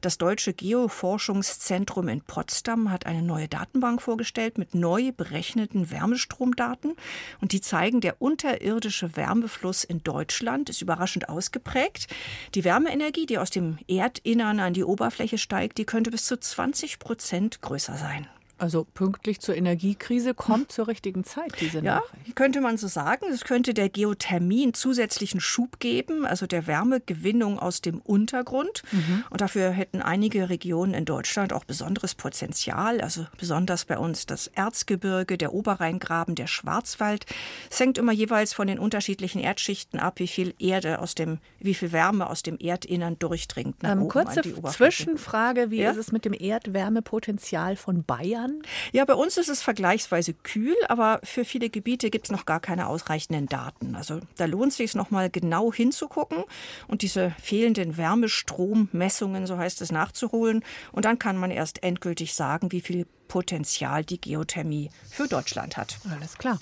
Das 0.00 0.18
Deutsche 0.18 0.52
Geoforschungszentrum 0.52 2.08
in 2.08 2.20
Potsdam 2.20 2.90
hat 2.90 3.06
eine 3.06 3.22
neue 3.22 3.46
Datenbank 3.46 4.02
vorgestellt 4.02 4.58
mit 4.58 4.74
neu 4.74 5.12
berechneten 5.12 5.92
Wärmestromdaten. 5.92 6.94
Und 7.40 7.52
die 7.52 7.60
zeigen, 7.60 8.00
der 8.00 8.20
unterirdische 8.20 9.16
Wärmefluss 9.16 9.84
in 9.84 10.02
Deutschland 10.02 10.68
ist 10.68 10.82
überraschend 10.82 11.28
ausgeprägt. 11.28 12.08
Die 12.56 12.64
Wärmeenergie, 12.64 13.26
die 13.26 13.38
aus 13.38 13.50
dem 13.50 13.78
Erdinnern 13.86 14.58
an 14.58 14.74
die 14.74 14.84
Oberfläche 14.84 15.38
steigt, 15.38 15.78
die 15.78 15.86
könnte 15.86 16.10
bis 16.10 16.26
zu 16.26 16.38
20 16.38 16.98
Prozent 16.98 17.62
größer 17.62 17.96
sein. 17.96 18.26
Also 18.58 18.84
pünktlich 18.84 19.40
zur 19.40 19.56
Energiekrise 19.56 20.34
kommt 20.34 20.72
zur 20.72 20.88
richtigen 20.88 21.22
Zeit 21.22 21.52
diese 21.60 21.78
ja, 21.78 21.96
Nachricht. 21.96 22.34
könnte 22.34 22.60
man 22.60 22.76
so 22.76 22.88
sagen. 22.88 23.26
Es 23.32 23.44
könnte 23.44 23.72
der 23.72 23.88
Geothermie 23.88 24.64
einen 24.64 24.74
zusätzlichen 24.74 25.40
Schub 25.40 25.78
geben, 25.78 26.26
also 26.26 26.46
der 26.46 26.66
Wärmegewinnung 26.66 27.60
aus 27.60 27.80
dem 27.82 28.00
Untergrund. 28.00 28.82
Mhm. 28.90 29.24
Und 29.30 29.40
dafür 29.40 29.70
hätten 29.70 30.02
einige 30.02 30.48
Regionen 30.48 30.92
in 30.92 31.04
Deutschland 31.04 31.52
auch 31.52 31.64
besonderes 31.64 32.16
Potenzial. 32.16 33.00
Also 33.00 33.26
besonders 33.38 33.84
bei 33.84 33.96
uns 33.96 34.26
das 34.26 34.48
Erzgebirge, 34.48 35.38
der 35.38 35.54
Oberrheingraben, 35.54 36.34
der 36.34 36.48
Schwarzwald. 36.48 37.26
Es 37.70 37.78
hängt 37.78 37.96
immer 37.96 38.12
jeweils 38.12 38.54
von 38.54 38.66
den 38.66 38.80
unterschiedlichen 38.80 39.40
Erdschichten 39.40 40.00
ab, 40.00 40.18
wie 40.18 40.28
viel 40.28 40.54
Erde 40.58 40.98
aus 40.98 41.14
dem, 41.14 41.38
wie 41.60 41.74
viel 41.74 41.92
Wärme 41.92 42.28
aus 42.28 42.42
dem 42.42 42.58
Erdinnern 42.58 43.18
durchdringt. 43.20 43.84
Nach 43.84 43.92
ähm, 43.92 44.02
oben 44.02 44.08
kurze 44.08 44.42
Zwischenfrage: 44.42 45.70
Wie 45.70 45.82
ja? 45.82 45.92
ist 45.92 45.96
es 45.96 46.10
mit 46.10 46.24
dem 46.24 46.34
Erdwärmepotenzial 46.34 47.76
von 47.76 48.02
Bayern? 48.02 48.47
Jahren? 48.48 48.62
Ja, 48.92 49.04
bei 49.04 49.14
uns 49.14 49.36
ist 49.36 49.48
es 49.48 49.62
vergleichsweise 49.62 50.34
kühl, 50.34 50.76
aber 50.88 51.20
für 51.22 51.44
viele 51.44 51.70
Gebiete 51.70 52.10
gibt 52.10 52.26
es 52.26 52.30
noch 52.30 52.46
gar 52.46 52.60
keine 52.60 52.88
ausreichenden 52.88 53.46
Daten. 53.46 53.94
Also 53.94 54.20
da 54.36 54.46
lohnt 54.46 54.72
es 54.72 54.78
sich 54.78 54.94
noch 54.94 55.10
mal 55.10 55.30
genau 55.30 55.72
hinzugucken 55.72 56.44
und 56.86 57.02
diese 57.02 57.34
fehlenden 57.42 57.96
Wärmestrommessungen, 57.96 59.46
so 59.46 59.58
heißt 59.58 59.80
es, 59.82 59.92
nachzuholen. 59.92 60.64
Und 60.92 61.04
dann 61.04 61.18
kann 61.18 61.36
man 61.36 61.50
erst 61.50 61.82
endgültig 61.82 62.34
sagen, 62.34 62.72
wie 62.72 62.80
viel 62.80 63.06
Potenzial 63.28 64.04
die 64.04 64.20
Geothermie 64.20 64.90
für 65.08 65.28
Deutschland 65.28 65.76
hat. 65.76 65.98
Alles 66.10 66.38
klar. 66.38 66.60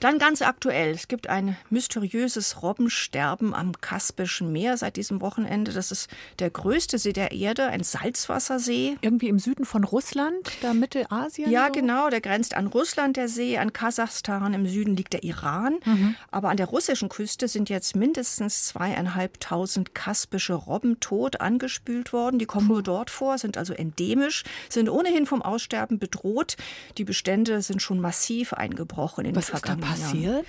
Dann 0.00 0.18
ganz 0.18 0.40
aktuell. 0.42 0.92
Es 0.92 1.08
gibt 1.08 1.28
ein 1.28 1.56
mysteriöses 1.70 2.62
Robbensterben 2.62 3.54
am 3.54 3.80
Kaspischen 3.80 4.52
Meer 4.52 4.76
seit 4.76 4.96
diesem 4.96 5.20
Wochenende. 5.20 5.72
Das 5.72 5.90
ist 5.90 6.08
der 6.38 6.50
größte 6.50 6.98
See 6.98 7.12
der 7.12 7.32
Erde, 7.32 7.66
ein 7.66 7.82
Salzwassersee. 7.82 8.96
Irgendwie 9.00 9.28
im 9.28 9.38
Süden 9.38 9.64
von 9.64 9.84
Russland, 9.84 10.50
da 10.62 10.72
Mittelasien? 10.72 11.50
Ja, 11.50 11.66
so? 11.66 11.72
genau. 11.72 12.08
Der 12.10 12.20
grenzt 12.20 12.54
an 12.54 12.68
Russland, 12.68 13.16
der 13.16 13.28
See, 13.28 13.58
an 13.58 13.72
Kasachstan. 13.72 14.54
Im 14.54 14.66
Süden 14.66 14.96
liegt 14.96 15.12
der 15.12 15.24
Iran. 15.24 15.80
Mhm. 15.84 16.14
Aber 16.30 16.48
an 16.50 16.56
der 16.56 16.66
russischen 16.66 17.08
Küste 17.08 17.48
sind 17.48 17.68
jetzt 17.68 17.96
mindestens 17.96 18.66
zweieinhalbtausend 18.66 19.94
kaspische 19.94 20.54
Robben 20.54 21.00
tot 21.00 21.40
angespült 21.40 22.12
worden. 22.12 22.38
Die 22.38 22.46
kommen 22.46 22.68
Puh. 22.68 22.74
nur 22.74 22.82
dort 22.82 23.10
vor, 23.10 23.38
sind 23.38 23.56
also 23.56 23.72
endemisch, 23.72 24.44
sind 24.68 24.88
ohnehin 24.88 25.26
vom 25.26 25.42
Aussterben 25.42 25.98
bedroht. 26.04 26.56
Die 26.98 27.04
Bestände 27.04 27.62
sind 27.62 27.80
schon 27.80 27.98
massiv 27.98 28.52
eingebrochen 28.52 29.24
in 29.24 29.34
Was 29.34 29.46
den 29.46 29.58
vergangenen 29.58 29.94
ist 29.94 30.02
da 30.02 30.06
passiert? 30.06 30.46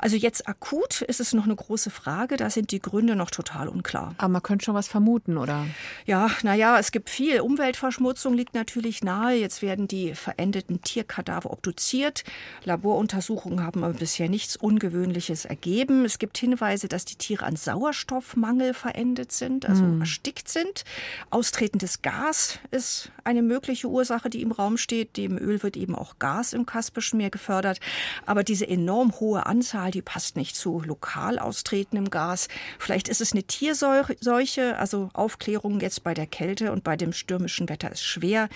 Also 0.00 0.16
jetzt 0.16 0.48
akut 0.48 1.02
ist 1.02 1.20
es 1.20 1.32
noch 1.32 1.44
eine 1.44 1.54
große 1.54 1.90
Frage. 1.90 2.36
Da 2.36 2.50
sind 2.50 2.72
die 2.72 2.80
Gründe 2.80 3.14
noch 3.14 3.30
total 3.30 3.68
unklar. 3.68 4.14
Aber 4.18 4.28
man 4.28 4.42
könnte 4.42 4.64
schon 4.64 4.74
was 4.74 4.88
vermuten, 4.88 5.36
oder? 5.36 5.66
Ja, 6.06 6.28
naja, 6.42 6.78
es 6.78 6.90
gibt 6.90 7.08
viel. 7.08 7.40
Umweltverschmutzung 7.40 8.34
liegt 8.34 8.54
natürlich 8.54 9.04
nahe. 9.04 9.36
Jetzt 9.36 9.62
werden 9.62 9.86
die 9.86 10.14
verendeten 10.14 10.82
Tierkadaver 10.82 11.52
obduziert. 11.52 12.24
Laboruntersuchungen 12.64 13.62
haben 13.62 13.84
aber 13.84 13.94
bisher 13.94 14.28
nichts 14.28 14.56
Ungewöhnliches 14.56 15.44
ergeben. 15.44 16.04
Es 16.04 16.18
gibt 16.18 16.36
Hinweise, 16.36 16.88
dass 16.88 17.04
die 17.04 17.16
Tiere 17.16 17.46
an 17.46 17.54
Sauerstoffmangel 17.54 18.74
verendet 18.74 19.30
sind, 19.30 19.68
also 19.68 19.82
hm. 19.82 20.00
erstickt 20.00 20.48
sind. 20.48 20.84
Austretendes 21.30 22.02
Gas 22.02 22.58
ist 22.70 23.12
eine 23.22 23.42
mögliche 23.42 23.88
Ursache, 23.88 24.30
die 24.30 24.42
im 24.42 24.52
Raum 24.52 24.78
steht. 24.80 25.16
Dem 25.16 25.38
Öl 25.38 25.62
wird 25.62 25.76
eben 25.76 25.94
auch 25.94 26.18
Gas 26.18 26.52
im 26.52 26.66
Kaspischen 26.66 27.18
Meer 27.18 27.30
gefördert. 27.30 27.80
Aber 28.26 28.42
diese 28.42 28.66
enorm 28.66 29.20
hohe 29.20 29.46
Anzahl, 29.46 29.90
die 29.90 30.02
passt 30.02 30.36
nicht 30.36 30.56
zu 30.56 30.80
lokal 30.80 31.38
austretendem 31.38 32.10
Gas. 32.10 32.48
Vielleicht 32.78 33.08
ist 33.08 33.20
es 33.20 33.32
eine 33.32 33.44
Tierseuche. 33.44 34.76
Also 34.78 35.10
Aufklärung 35.12 35.80
jetzt 35.80 36.02
bei 36.02 36.14
der 36.14 36.26
Kälte 36.26 36.72
und 36.72 36.82
bei 36.82 36.96
dem 36.96 37.12
stürmischen 37.12 37.68
Wetter 37.68 37.92
ist 37.92 38.02
schwer. 38.02 38.48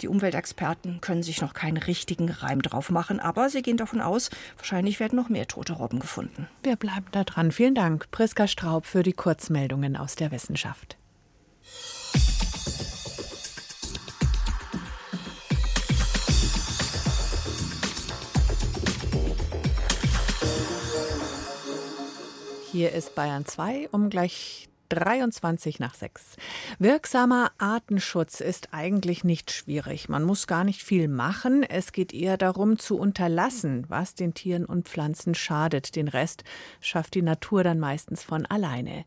Die 0.00 0.08
Umweltexperten 0.08 1.00
können 1.00 1.22
sich 1.22 1.40
noch 1.42 1.52
keinen 1.52 1.76
richtigen 1.76 2.30
Reim 2.30 2.62
drauf 2.62 2.90
machen, 2.90 3.20
aber 3.20 3.50
sie 3.50 3.62
gehen 3.62 3.76
davon 3.76 4.00
aus, 4.00 4.30
wahrscheinlich 4.56 4.98
werden 4.98 5.16
noch 5.16 5.28
mehr 5.28 5.46
tote 5.46 5.74
Robben 5.74 6.00
gefunden. 6.00 6.48
Wir 6.62 6.76
bleiben 6.76 7.06
da 7.12 7.24
dran. 7.24 7.52
Vielen 7.52 7.74
Dank, 7.74 8.10
Priska 8.10 8.46
Straub, 8.46 8.86
für 8.86 9.02
die 9.02 9.12
Kurzmeldungen 9.12 9.96
aus 9.96 10.14
der 10.14 10.30
Wissenschaft. 10.30 10.96
Hier 22.72 22.92
ist 22.92 23.16
Bayern 23.16 23.44
2 23.44 23.88
um 23.90 24.10
gleich 24.10 24.68
23 24.90 25.80
nach 25.80 25.94
6. 25.94 26.36
Wirksamer 26.78 27.50
Artenschutz 27.58 28.38
ist 28.38 28.68
eigentlich 28.70 29.24
nicht 29.24 29.50
schwierig. 29.50 30.08
Man 30.08 30.22
muss 30.22 30.46
gar 30.46 30.62
nicht 30.62 30.84
viel 30.84 31.08
machen. 31.08 31.64
Es 31.64 31.90
geht 31.90 32.14
eher 32.14 32.36
darum, 32.36 32.78
zu 32.78 32.96
unterlassen, 32.96 33.86
was 33.88 34.14
den 34.14 34.34
Tieren 34.34 34.64
und 34.64 34.88
Pflanzen 34.88 35.34
schadet. 35.34 35.96
Den 35.96 36.06
Rest 36.06 36.44
schafft 36.80 37.14
die 37.14 37.22
Natur 37.22 37.64
dann 37.64 37.80
meistens 37.80 38.22
von 38.22 38.46
alleine. 38.46 39.04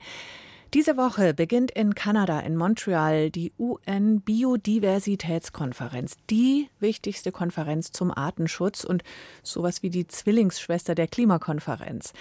Diese 0.74 0.98
Woche 0.98 1.34
beginnt 1.34 1.72
in 1.72 1.96
Kanada, 1.96 2.42
in 2.42 2.58
Montreal, 2.58 3.30
die 3.30 3.54
UN-Biodiversitätskonferenz, 3.58 6.18
die 6.30 6.68
wichtigste 6.82 7.32
Konferenz 7.32 7.94
zum 7.94 8.12
Artenschutz 8.12 8.84
und 8.84 9.04
sowas 9.42 9.84
wie 9.84 9.90
die 9.90 10.08
Zwillingsschwester 10.08 10.96
der 10.96 11.08
Klimakonferenz. 11.08 12.12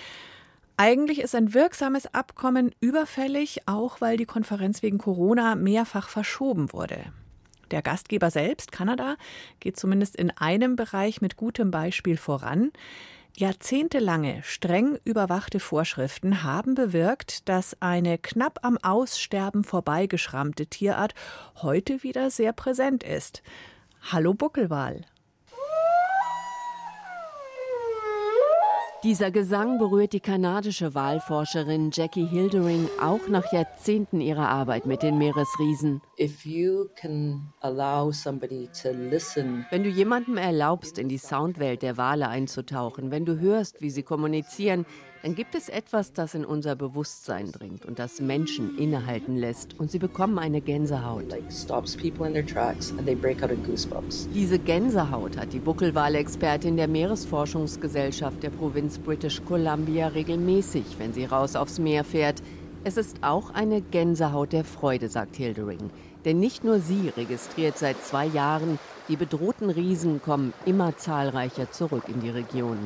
Eigentlich 0.77 1.21
ist 1.21 1.35
ein 1.35 1.55
wirksames 1.55 2.13
Abkommen 2.15 2.75
überfällig, 2.81 3.63
auch 3.67 4.01
weil 4.01 4.17
die 4.17 4.25
Konferenz 4.25 4.83
wegen 4.83 4.99
Corona 4.99 5.55
mehrfach 5.55 6.09
verschoben 6.09 6.73
wurde. 6.73 7.13
Der 7.71 7.83
Gastgeber 7.83 8.31
selbst, 8.31 8.73
Kanada, 8.73 9.17
geht 9.61 9.79
zumindest 9.79 10.17
in 10.17 10.31
einem 10.31 10.77
Bereich 10.77 11.21
mit 11.21 11.37
gutem 11.37 11.71
Beispiel 11.71 12.17
voran. 12.17 12.71
Jahrzehntelange 13.35 14.43
streng 14.45 14.99
überwachte 15.05 15.59
Vorschriften 15.59 16.43
haben 16.43 16.75
bewirkt, 16.75 17.49
dass 17.49 17.81
eine 17.81 18.19
knapp 18.19 18.59
am 18.63 18.77
Aussterben 18.77 19.65
vorbeigeschrammte 19.65 20.67
Tierart 20.67 21.15
heute 21.57 22.03
wieder 22.03 22.31
sehr 22.31 22.53
präsent 22.53 23.03
ist. 23.03 23.43
Hallo 24.03 24.35
Buckelwal. 24.35 25.07
Dieser 29.05 29.33
Gesang 29.33 29.79
berührt 29.81 30.12
die 30.12 30.21
kanadische 30.21 30.95
Wahlforscherin 30.95 31.91
Jackie 31.93 32.25
Hildering 32.25 32.88
auch 33.01 33.27
nach 33.29 33.53
Jahrzehnten 33.53 34.21
ihrer 34.21 34.49
Arbeit 34.49 34.87
mit 34.87 35.03
den 35.03 35.19
Meeresriesen. 35.19 36.01
Wenn 39.71 39.83
du 39.83 39.88
jemandem 39.88 40.37
erlaubst, 40.37 40.99
in 40.99 41.09
die 41.09 41.19
Soundwelt 41.19 41.83
der 41.83 41.97
Wale 41.97 42.29
einzutauchen, 42.29 43.11
wenn 43.11 43.25
du 43.25 43.41
hörst, 43.41 43.81
wie 43.81 43.91
sie 43.91 44.05
kommunizieren, 44.05 44.87
dann 45.23 45.35
gibt 45.37 45.55
es 45.55 45.69
etwas, 45.69 46.12
das 46.12 46.35
in 46.35 46.45
unser 46.45 46.75
Bewusstsein 46.75 47.53
dringt 47.53 47.87
und 47.87 48.01
das 48.01 48.21
Menschen 48.21 48.77
innehalten 48.77 49.37
lässt 49.37 49.79
und 49.79 49.91
sie 49.91 50.01
bekommen 50.01 50.38
eine 50.38 50.61
Gänsehaut. 50.61 51.27
Diese 54.35 54.59
Gänsehaut 54.59 55.37
hat 55.37 55.53
die 55.53 55.59
Buckelwalexpertin 55.61 56.77
der 56.77 56.88
Meeresforschungsgesellschaft 56.88 58.43
der 58.43 58.51
Provinz 58.51 58.92
British 58.99 59.43
Columbia 59.45 60.09
regelmäßig, 60.09 60.85
wenn 60.99 61.13
sie 61.13 61.25
raus 61.25 61.57
aufs 61.57 61.79
Meer 61.79 62.05
fährt. 62.05 62.43
Es 62.85 62.97
ist 62.97 63.19
auch 63.23 63.51
eine 63.51 63.81
Gänsehaut 63.81 64.53
der 64.53 64.65
Freude, 64.65 65.09
sagt 65.09 65.37
Hildering. 65.37 65.91
Denn 66.25 66.41
nicht 66.41 66.65
nur 66.65 66.81
sie 66.81 67.11
registriert 67.17 67.79
seit 67.79 68.03
zwei 68.03 68.27
Jahren, 68.27 68.79
die 69.09 69.17
bedrohten 69.17 69.71
Riesen 69.71 70.23
kommen 70.23 70.53
immer 70.67 70.97
zahlreicher 70.97 71.71
zurück 71.71 72.05
in 72.09 72.21
die 72.21 72.31
Region. 72.31 72.79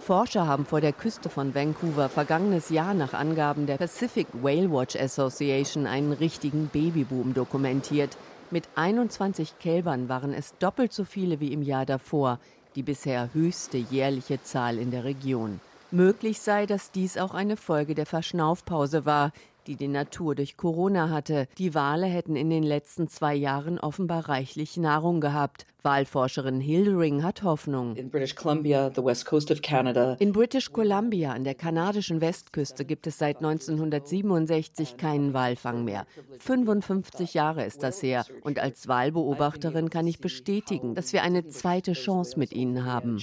Forscher 0.00 0.46
haben 0.46 0.66
vor 0.66 0.80
der 0.80 0.92
Küste 0.92 1.28
von 1.28 1.54
Vancouver 1.54 2.08
vergangenes 2.08 2.70
Jahr 2.70 2.94
nach 2.94 3.12
Angaben 3.12 3.66
der 3.66 3.76
Pacific 3.76 4.26
Whale 4.32 4.72
Watch 4.72 4.96
Association 4.96 5.86
einen 5.86 6.12
richtigen 6.12 6.68
Babyboom 6.68 7.34
dokumentiert. 7.34 8.16
Mit 8.50 8.68
21 8.74 9.58
Kälbern 9.58 10.08
waren 10.08 10.32
es 10.32 10.54
doppelt 10.58 10.92
so 10.92 11.04
viele 11.04 11.38
wie 11.38 11.52
im 11.52 11.62
Jahr 11.62 11.86
davor, 11.86 12.40
die 12.74 12.82
bisher 12.82 13.30
höchste 13.32 13.78
jährliche 13.78 14.42
Zahl 14.42 14.78
in 14.78 14.90
der 14.90 15.04
Region. 15.04 15.60
Möglich 15.90 16.40
sei, 16.40 16.66
dass 16.66 16.92
dies 16.92 17.18
auch 17.18 17.34
eine 17.34 17.56
Folge 17.56 17.94
der 17.94 18.06
Verschnaufpause 18.06 19.04
war, 19.04 19.32
die 19.66 19.76
die 19.76 19.88
Natur 19.88 20.34
durch 20.34 20.56
Corona 20.56 21.10
hatte. 21.10 21.46
Die 21.58 21.74
Wale 21.74 22.06
hätten 22.06 22.36
in 22.36 22.50
den 22.50 22.62
letzten 22.62 23.08
zwei 23.08 23.34
Jahren 23.34 23.78
offenbar 23.78 24.28
reichlich 24.28 24.76
Nahrung 24.76 25.20
gehabt. 25.20 25.66
Wahlforscherin 25.82 26.60
Hildering 26.60 27.22
hat 27.22 27.42
Hoffnung. 27.42 27.96
In 27.96 28.10
British 28.10 28.34
Columbia, 28.34 28.90
the 28.94 29.02
west 29.02 29.24
coast 29.24 29.50
of 29.50 29.62
Canada. 29.62 30.16
In 30.18 30.32
British 30.32 30.70
Columbia 30.72 31.32
an 31.32 31.44
der 31.44 31.54
kanadischen 31.54 32.20
Westküste 32.20 32.84
gibt 32.84 33.06
es 33.06 33.18
seit 33.18 33.38
1967 33.38 34.96
keinen 34.96 35.32
Walfang 35.32 35.84
mehr. 35.84 36.06
55 36.38 37.34
Jahre 37.34 37.64
ist 37.64 37.82
das 37.82 38.02
her 38.02 38.24
und 38.42 38.58
als 38.58 38.88
Wahlbeobachterin 38.88 39.90
kann 39.90 40.06
ich 40.06 40.20
bestätigen, 40.20 40.94
dass 40.94 41.12
wir 41.12 41.22
eine 41.22 41.48
zweite 41.48 41.92
Chance 41.92 42.38
mit 42.38 42.52
ihnen 42.52 42.84
haben. 42.84 43.18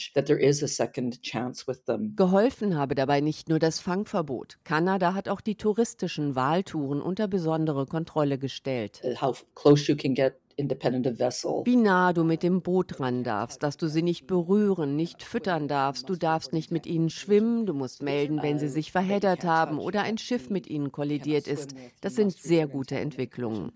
Geholfen 2.16 2.78
habe 2.78 2.96
dabei 2.96 3.22
nicht 3.22 3.50
nur 3.50 3.60
das 3.60 3.80
Fangverbot. 3.80 4.58
Kanada 4.64 5.14
hat 5.14 5.30
auch 5.30 5.42
die 5.42 5.56
touristischen 5.56 6.27
Wahltouren 6.36 7.02
unter 7.02 7.28
besondere 7.28 7.86
Kontrolle 7.86 8.38
gestellt. 8.38 9.02
Get 9.04 10.42
wie 10.58 11.76
nah 11.76 12.14
du 12.14 12.24
mit 12.24 12.42
dem 12.42 12.64
Boot 12.64 13.00
ran 13.00 13.24
darfst, 13.24 13.62
dass 13.62 13.78
du 13.78 13.88
sie 13.88 14.02
nicht 14.02 14.26
berühren, 14.26 14.96
nicht 14.96 15.22
füttern 15.22 15.68
darfst, 15.68 16.10
du 16.10 16.16
darfst 16.16 16.52
nicht 16.52 16.72
mit 16.72 16.88
ihnen 16.88 17.12
schwimmen, 17.12 17.68
du 17.68 17.76
musst 17.76 18.02
melden, 18.02 18.42
wenn 18.42 18.58
sie 18.58 18.68
sich 18.68 18.92
verheddert 18.92 19.44
haben 19.44 19.78
oder 19.78 20.02
ein 20.02 20.18
Schiff 20.18 20.50
mit 20.50 20.66
ihnen 20.66 20.92
kollidiert 20.92 21.48
ist. 21.48 21.76
Das 22.02 22.16
sind 22.16 22.34
sehr 22.34 22.68
gute 22.68 22.98
Entwicklungen. 22.98 23.72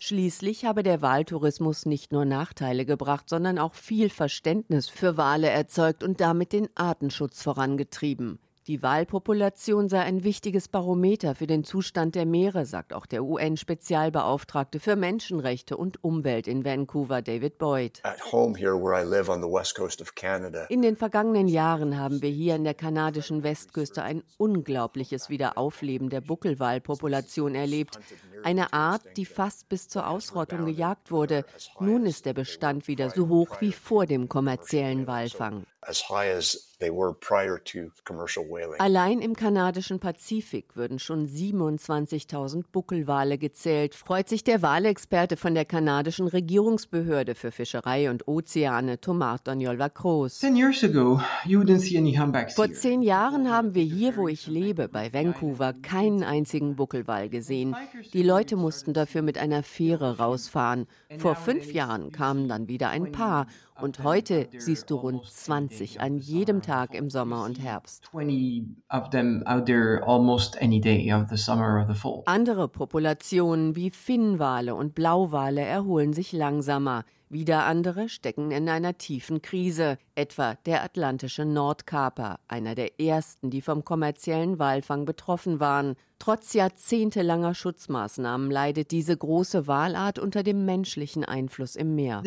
Schließlich 0.00 0.64
habe 0.64 0.82
der 0.82 1.02
Wahltourismus 1.02 1.86
nicht 1.86 2.10
nur 2.10 2.24
Nachteile 2.24 2.84
gebracht, 2.84 3.28
sondern 3.28 3.60
auch 3.60 3.74
viel 3.74 4.10
Verständnis 4.10 4.88
für 4.88 5.16
Wale 5.16 5.50
erzeugt 5.50 6.02
und 6.02 6.20
damit 6.20 6.52
den 6.52 6.68
Artenschutz 6.74 7.44
vorangetrieben. 7.44 8.40
Die 8.70 8.84
Walpopulation 8.84 9.88
sei 9.88 9.98
ein 9.98 10.22
wichtiges 10.22 10.68
Barometer 10.68 11.34
für 11.34 11.48
den 11.48 11.64
Zustand 11.64 12.14
der 12.14 12.24
Meere, 12.24 12.66
sagt 12.66 12.94
auch 12.94 13.04
der 13.04 13.24
UN-Spezialbeauftragte 13.24 14.78
für 14.78 14.94
Menschenrechte 14.94 15.76
und 15.76 16.04
Umwelt 16.04 16.46
in 16.46 16.64
Vancouver, 16.64 17.20
David 17.20 17.58
Boyd. 17.58 18.00
In 20.68 20.82
den 20.82 20.94
vergangenen 20.94 21.48
Jahren 21.48 21.98
haben 21.98 22.22
wir 22.22 22.30
hier 22.30 22.54
in 22.54 22.62
der 22.62 22.74
kanadischen 22.74 23.42
Westküste 23.42 24.04
ein 24.04 24.22
unglaubliches 24.38 25.28
Wiederaufleben 25.30 26.08
der 26.08 26.20
Buckelwalpopulation 26.20 27.56
erlebt. 27.56 27.98
Eine 28.42 28.72
Art, 28.72 29.02
die 29.16 29.26
fast 29.26 29.68
bis 29.68 29.88
zur 29.88 30.08
Ausrottung 30.08 30.64
gejagt 30.66 31.10
wurde. 31.10 31.44
Nun 31.78 32.06
ist 32.06 32.26
der 32.26 32.34
Bestand 32.34 32.88
wieder 32.88 33.10
so 33.10 33.28
hoch 33.28 33.60
wie 33.60 33.72
vor 33.72 34.06
dem 34.06 34.28
kommerziellen 34.28 35.06
Walfang. 35.06 35.64
Allein 38.78 39.20
im 39.20 39.34
kanadischen 39.34 39.98
Pazifik 39.98 40.76
würden 40.76 40.98
schon 40.98 41.26
27.000 41.26 42.64
Buckelwale 42.70 43.38
gezählt, 43.38 43.94
freut 43.94 44.28
sich 44.28 44.44
der 44.44 44.60
Walexperte 44.60 45.38
von 45.38 45.54
der 45.54 45.64
kanadischen 45.64 46.28
Regierungsbehörde 46.28 47.34
für 47.34 47.50
Fischerei 47.50 48.10
und 48.10 48.28
Ozeane, 48.28 49.00
Thomas 49.00 49.42
Daniel 49.42 49.78
Vacros. 49.78 50.40
Vor 52.54 52.72
zehn 52.72 53.02
Jahren 53.02 53.50
haben 53.50 53.74
wir 53.74 53.84
hier, 53.84 54.16
wo 54.16 54.28
ich 54.28 54.46
lebe, 54.46 54.88
bei 54.88 55.12
Vancouver, 55.14 55.72
keinen 55.72 56.24
einzigen 56.24 56.76
Buckelwal 56.76 57.30
gesehen. 57.30 57.74
Die 58.12 58.22
Leute 58.30 58.54
mussten 58.54 58.92
dafür 58.92 59.22
mit 59.22 59.38
einer 59.38 59.64
Fähre 59.64 60.18
rausfahren. 60.18 60.86
Vor 61.18 61.34
fünf 61.34 61.72
Jahren 61.72 62.12
kamen 62.12 62.46
dann 62.46 62.68
wieder 62.68 62.88
ein 62.88 63.10
paar 63.10 63.48
und 63.80 64.04
heute 64.04 64.46
siehst 64.56 64.88
du 64.90 64.94
rund 64.94 65.26
20 65.26 66.00
an 66.00 66.16
jedem 66.16 66.62
Tag 66.62 66.94
im 66.94 67.10
Sommer 67.10 67.44
und 67.44 67.60
Herbst. 67.60 68.08
Andere 72.26 72.68
Populationen 72.68 73.74
wie 73.74 73.90
Finnwale 73.90 74.76
und 74.76 74.94
Blauwale 74.94 75.62
erholen 75.62 76.12
sich 76.12 76.30
langsamer. 76.32 77.02
Wieder 77.32 77.64
andere 77.64 78.08
stecken 78.08 78.50
in 78.50 78.68
einer 78.68 78.98
tiefen 78.98 79.40
Krise, 79.40 79.98
etwa 80.16 80.56
der 80.66 80.82
atlantische 80.82 81.44
Nordkaper, 81.44 82.40
einer 82.48 82.74
der 82.74 82.98
ersten, 82.98 83.50
die 83.50 83.60
vom 83.60 83.84
kommerziellen 83.84 84.58
Walfang 84.58 85.04
betroffen 85.04 85.60
waren. 85.60 85.94
Trotz 86.18 86.54
jahrzehntelanger 86.54 87.54
Schutzmaßnahmen 87.54 88.50
leidet 88.50 88.90
diese 88.90 89.16
große 89.16 89.68
Walart 89.68 90.18
unter 90.18 90.42
dem 90.42 90.64
menschlichen 90.64 91.24
Einfluss 91.24 91.76
im 91.76 91.94
Meer. 91.94 92.20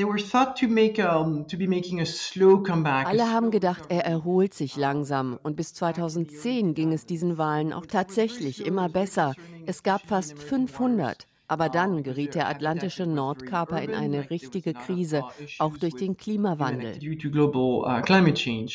Alle 3.05 3.29
haben 3.29 3.51
gedacht, 3.51 3.83
er 3.89 4.05
erholt 4.05 4.53
sich 4.53 4.77
langsam 4.77 5.37
und 5.43 5.57
bis 5.57 5.73
2010 5.73 6.75
ging 6.75 6.93
es 6.93 7.05
diesen 7.05 7.37
Walen 7.37 7.73
auch 7.73 7.87
tatsächlich 7.87 8.65
immer 8.65 8.87
besser. 8.87 9.35
Es 9.65 9.83
gab 9.83 10.07
fast 10.07 10.39
500. 10.39 11.27
Aber 11.53 11.69
dann 11.69 12.01
geriet 12.01 12.33
der 12.33 12.49
atlantische 12.49 13.05
Nordkaper 13.05 13.79
in 13.79 13.93
eine 13.93 14.31
richtige 14.31 14.73
Krise, 14.73 15.23
auch 15.59 15.77
durch 15.77 15.93
den 15.93 16.17
Klimawandel. 16.17 16.97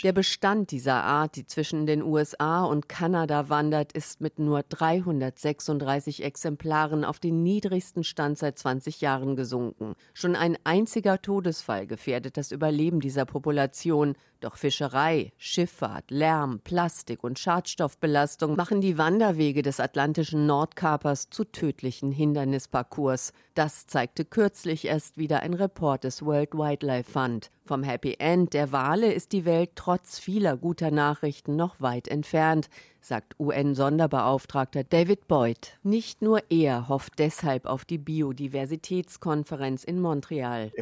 Der 0.04 0.12
Bestand 0.12 0.70
dieser 0.70 1.02
Art, 1.02 1.34
die 1.34 1.44
zwischen 1.44 1.86
den 1.86 2.04
USA 2.04 2.62
und 2.62 2.88
Kanada 2.88 3.48
wandert, 3.48 3.90
ist 3.90 4.20
mit 4.20 4.38
nur 4.38 4.62
336 4.62 6.22
Exemplaren 6.22 7.04
auf 7.04 7.18
den 7.18 7.42
niedrigsten 7.42 8.04
Stand 8.04 8.38
seit 8.38 8.60
20 8.60 9.00
Jahren 9.00 9.34
gesunken. 9.34 9.96
Schon 10.14 10.36
ein 10.36 10.56
einziger 10.62 11.20
Todesfall 11.20 11.88
gefährdet 11.88 12.36
das 12.36 12.52
Überleben 12.52 13.00
dieser 13.00 13.24
Population. 13.24 14.14
Doch 14.40 14.56
Fischerei, 14.56 15.32
Schifffahrt, 15.36 16.12
Lärm, 16.12 16.60
Plastik 16.60 17.24
und 17.24 17.40
Schadstoffbelastung 17.40 18.54
machen 18.54 18.80
die 18.80 18.96
Wanderwege 18.96 19.62
des 19.62 19.80
atlantischen 19.80 20.46
Nordkapers 20.46 21.28
zu 21.28 21.44
tödlichen 21.44 22.12
Hindernisparcours. 22.12 23.32
Das 23.54 23.88
zeigte 23.88 24.24
kürzlich 24.24 24.84
erst 24.86 25.18
wieder 25.18 25.40
ein 25.40 25.54
Report 25.54 26.04
des 26.04 26.24
World 26.24 26.54
Wildlife 26.54 27.10
Fund. 27.10 27.50
Vom 27.64 27.82
Happy 27.82 28.14
End 28.20 28.54
der 28.54 28.70
Wale 28.70 29.12
ist 29.12 29.32
die 29.32 29.44
Welt 29.44 29.72
trotz 29.74 30.20
vieler 30.20 30.56
guter 30.56 30.92
Nachrichten 30.92 31.56
noch 31.56 31.80
weit 31.80 32.06
entfernt, 32.06 32.68
sagt 33.00 33.38
UN-Sonderbeauftragter 33.38 34.84
David 34.84 35.28
Boyd. 35.28 35.78
Nicht 35.82 36.22
nur 36.22 36.42
er 36.50 36.88
hofft 36.88 37.18
deshalb 37.18 37.66
auf 37.66 37.84
die 37.84 37.98
Biodiversitätskonferenz 37.98 39.84
in 39.84 40.00
Montreal. 40.00 40.72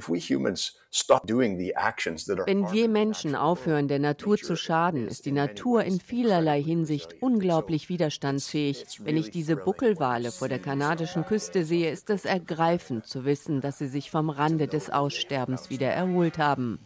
Wenn 2.47 2.73
wir 2.73 2.89
Menschen 2.89 3.35
aufhören, 3.35 3.89
der 3.89 3.99
Natur 3.99 4.39
zu 4.39 4.57
schaden, 4.57 5.07
ist 5.07 5.27
die 5.27 5.33
Natur 5.33 5.85
in 5.85 6.01
vielerlei 6.01 6.63
Hinsicht 6.63 7.17
unglaublich 7.21 7.89
widerstandsfähig. 7.89 9.01
Wenn 9.05 9.17
ich 9.17 9.31
diese 9.31 9.57
Buckelwale 9.57 10.33
vor 10.33 10.49
der 10.49 10.59
kanadischen 10.59 11.27
Küste 11.27 11.65
sehe, 11.65 11.91
ist 11.91 12.09
es 12.11 12.25
ergreifend 12.25 13.07
zu 13.07 13.25
wissen, 13.25 13.61
dass 13.61 13.79
sie 13.79 13.89
sich 13.89 14.11
vom 14.11 14.31
Rande 14.31 14.69
des 14.69 14.89
Aussterbens 14.91 15.71
wieder 15.71 15.89
erholt 15.89 16.39
haben. 16.39 16.79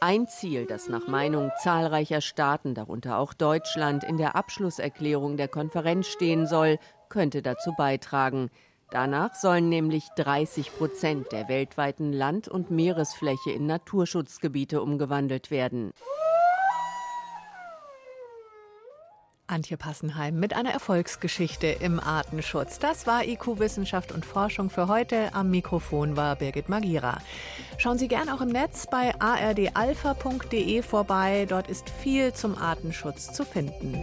Ein 0.00 0.28
Ziel, 0.28 0.66
das 0.66 0.88
nach 0.88 1.08
Meinung 1.08 1.50
zahlreicher 1.62 2.20
Staaten, 2.20 2.74
darunter 2.74 3.18
auch 3.18 3.34
Deutschland, 3.34 4.04
in 4.04 4.16
der 4.28 4.36
Abschlusserklärung 4.36 5.38
der 5.38 5.48
Konferenz 5.48 6.06
stehen 6.06 6.46
soll, 6.46 6.78
könnte 7.08 7.40
dazu 7.40 7.72
beitragen. 7.78 8.50
Danach 8.90 9.34
sollen 9.34 9.70
nämlich 9.70 10.04
30 10.16 10.76
Prozent 10.76 11.32
der 11.32 11.48
weltweiten 11.48 12.12
Land- 12.12 12.46
und 12.46 12.70
Meeresfläche 12.70 13.52
in 13.52 13.64
Naturschutzgebiete 13.64 14.82
umgewandelt 14.82 15.50
werden. 15.50 15.92
Antje 19.48 19.76
Passenheim 19.76 20.38
mit 20.38 20.54
einer 20.54 20.70
Erfolgsgeschichte 20.70 21.66
im 21.66 21.98
Artenschutz. 21.98 22.78
Das 22.78 23.06
war 23.06 23.24
IQ 23.24 23.58
Wissenschaft 23.58 24.12
und 24.12 24.24
Forschung 24.24 24.70
für 24.70 24.88
heute. 24.88 25.34
Am 25.34 25.50
Mikrofon 25.50 26.16
war 26.16 26.36
Birgit 26.36 26.68
Magira. 26.68 27.18
Schauen 27.78 27.98
Sie 27.98 28.08
gern 28.08 28.28
auch 28.28 28.40
im 28.40 28.50
Netz 28.50 28.86
bei 28.90 29.18
ardalpha.de 29.18 30.82
vorbei. 30.82 31.46
Dort 31.48 31.68
ist 31.68 31.88
viel 31.88 32.32
zum 32.32 32.56
Artenschutz 32.56 33.32
zu 33.32 33.44
finden. 33.44 33.96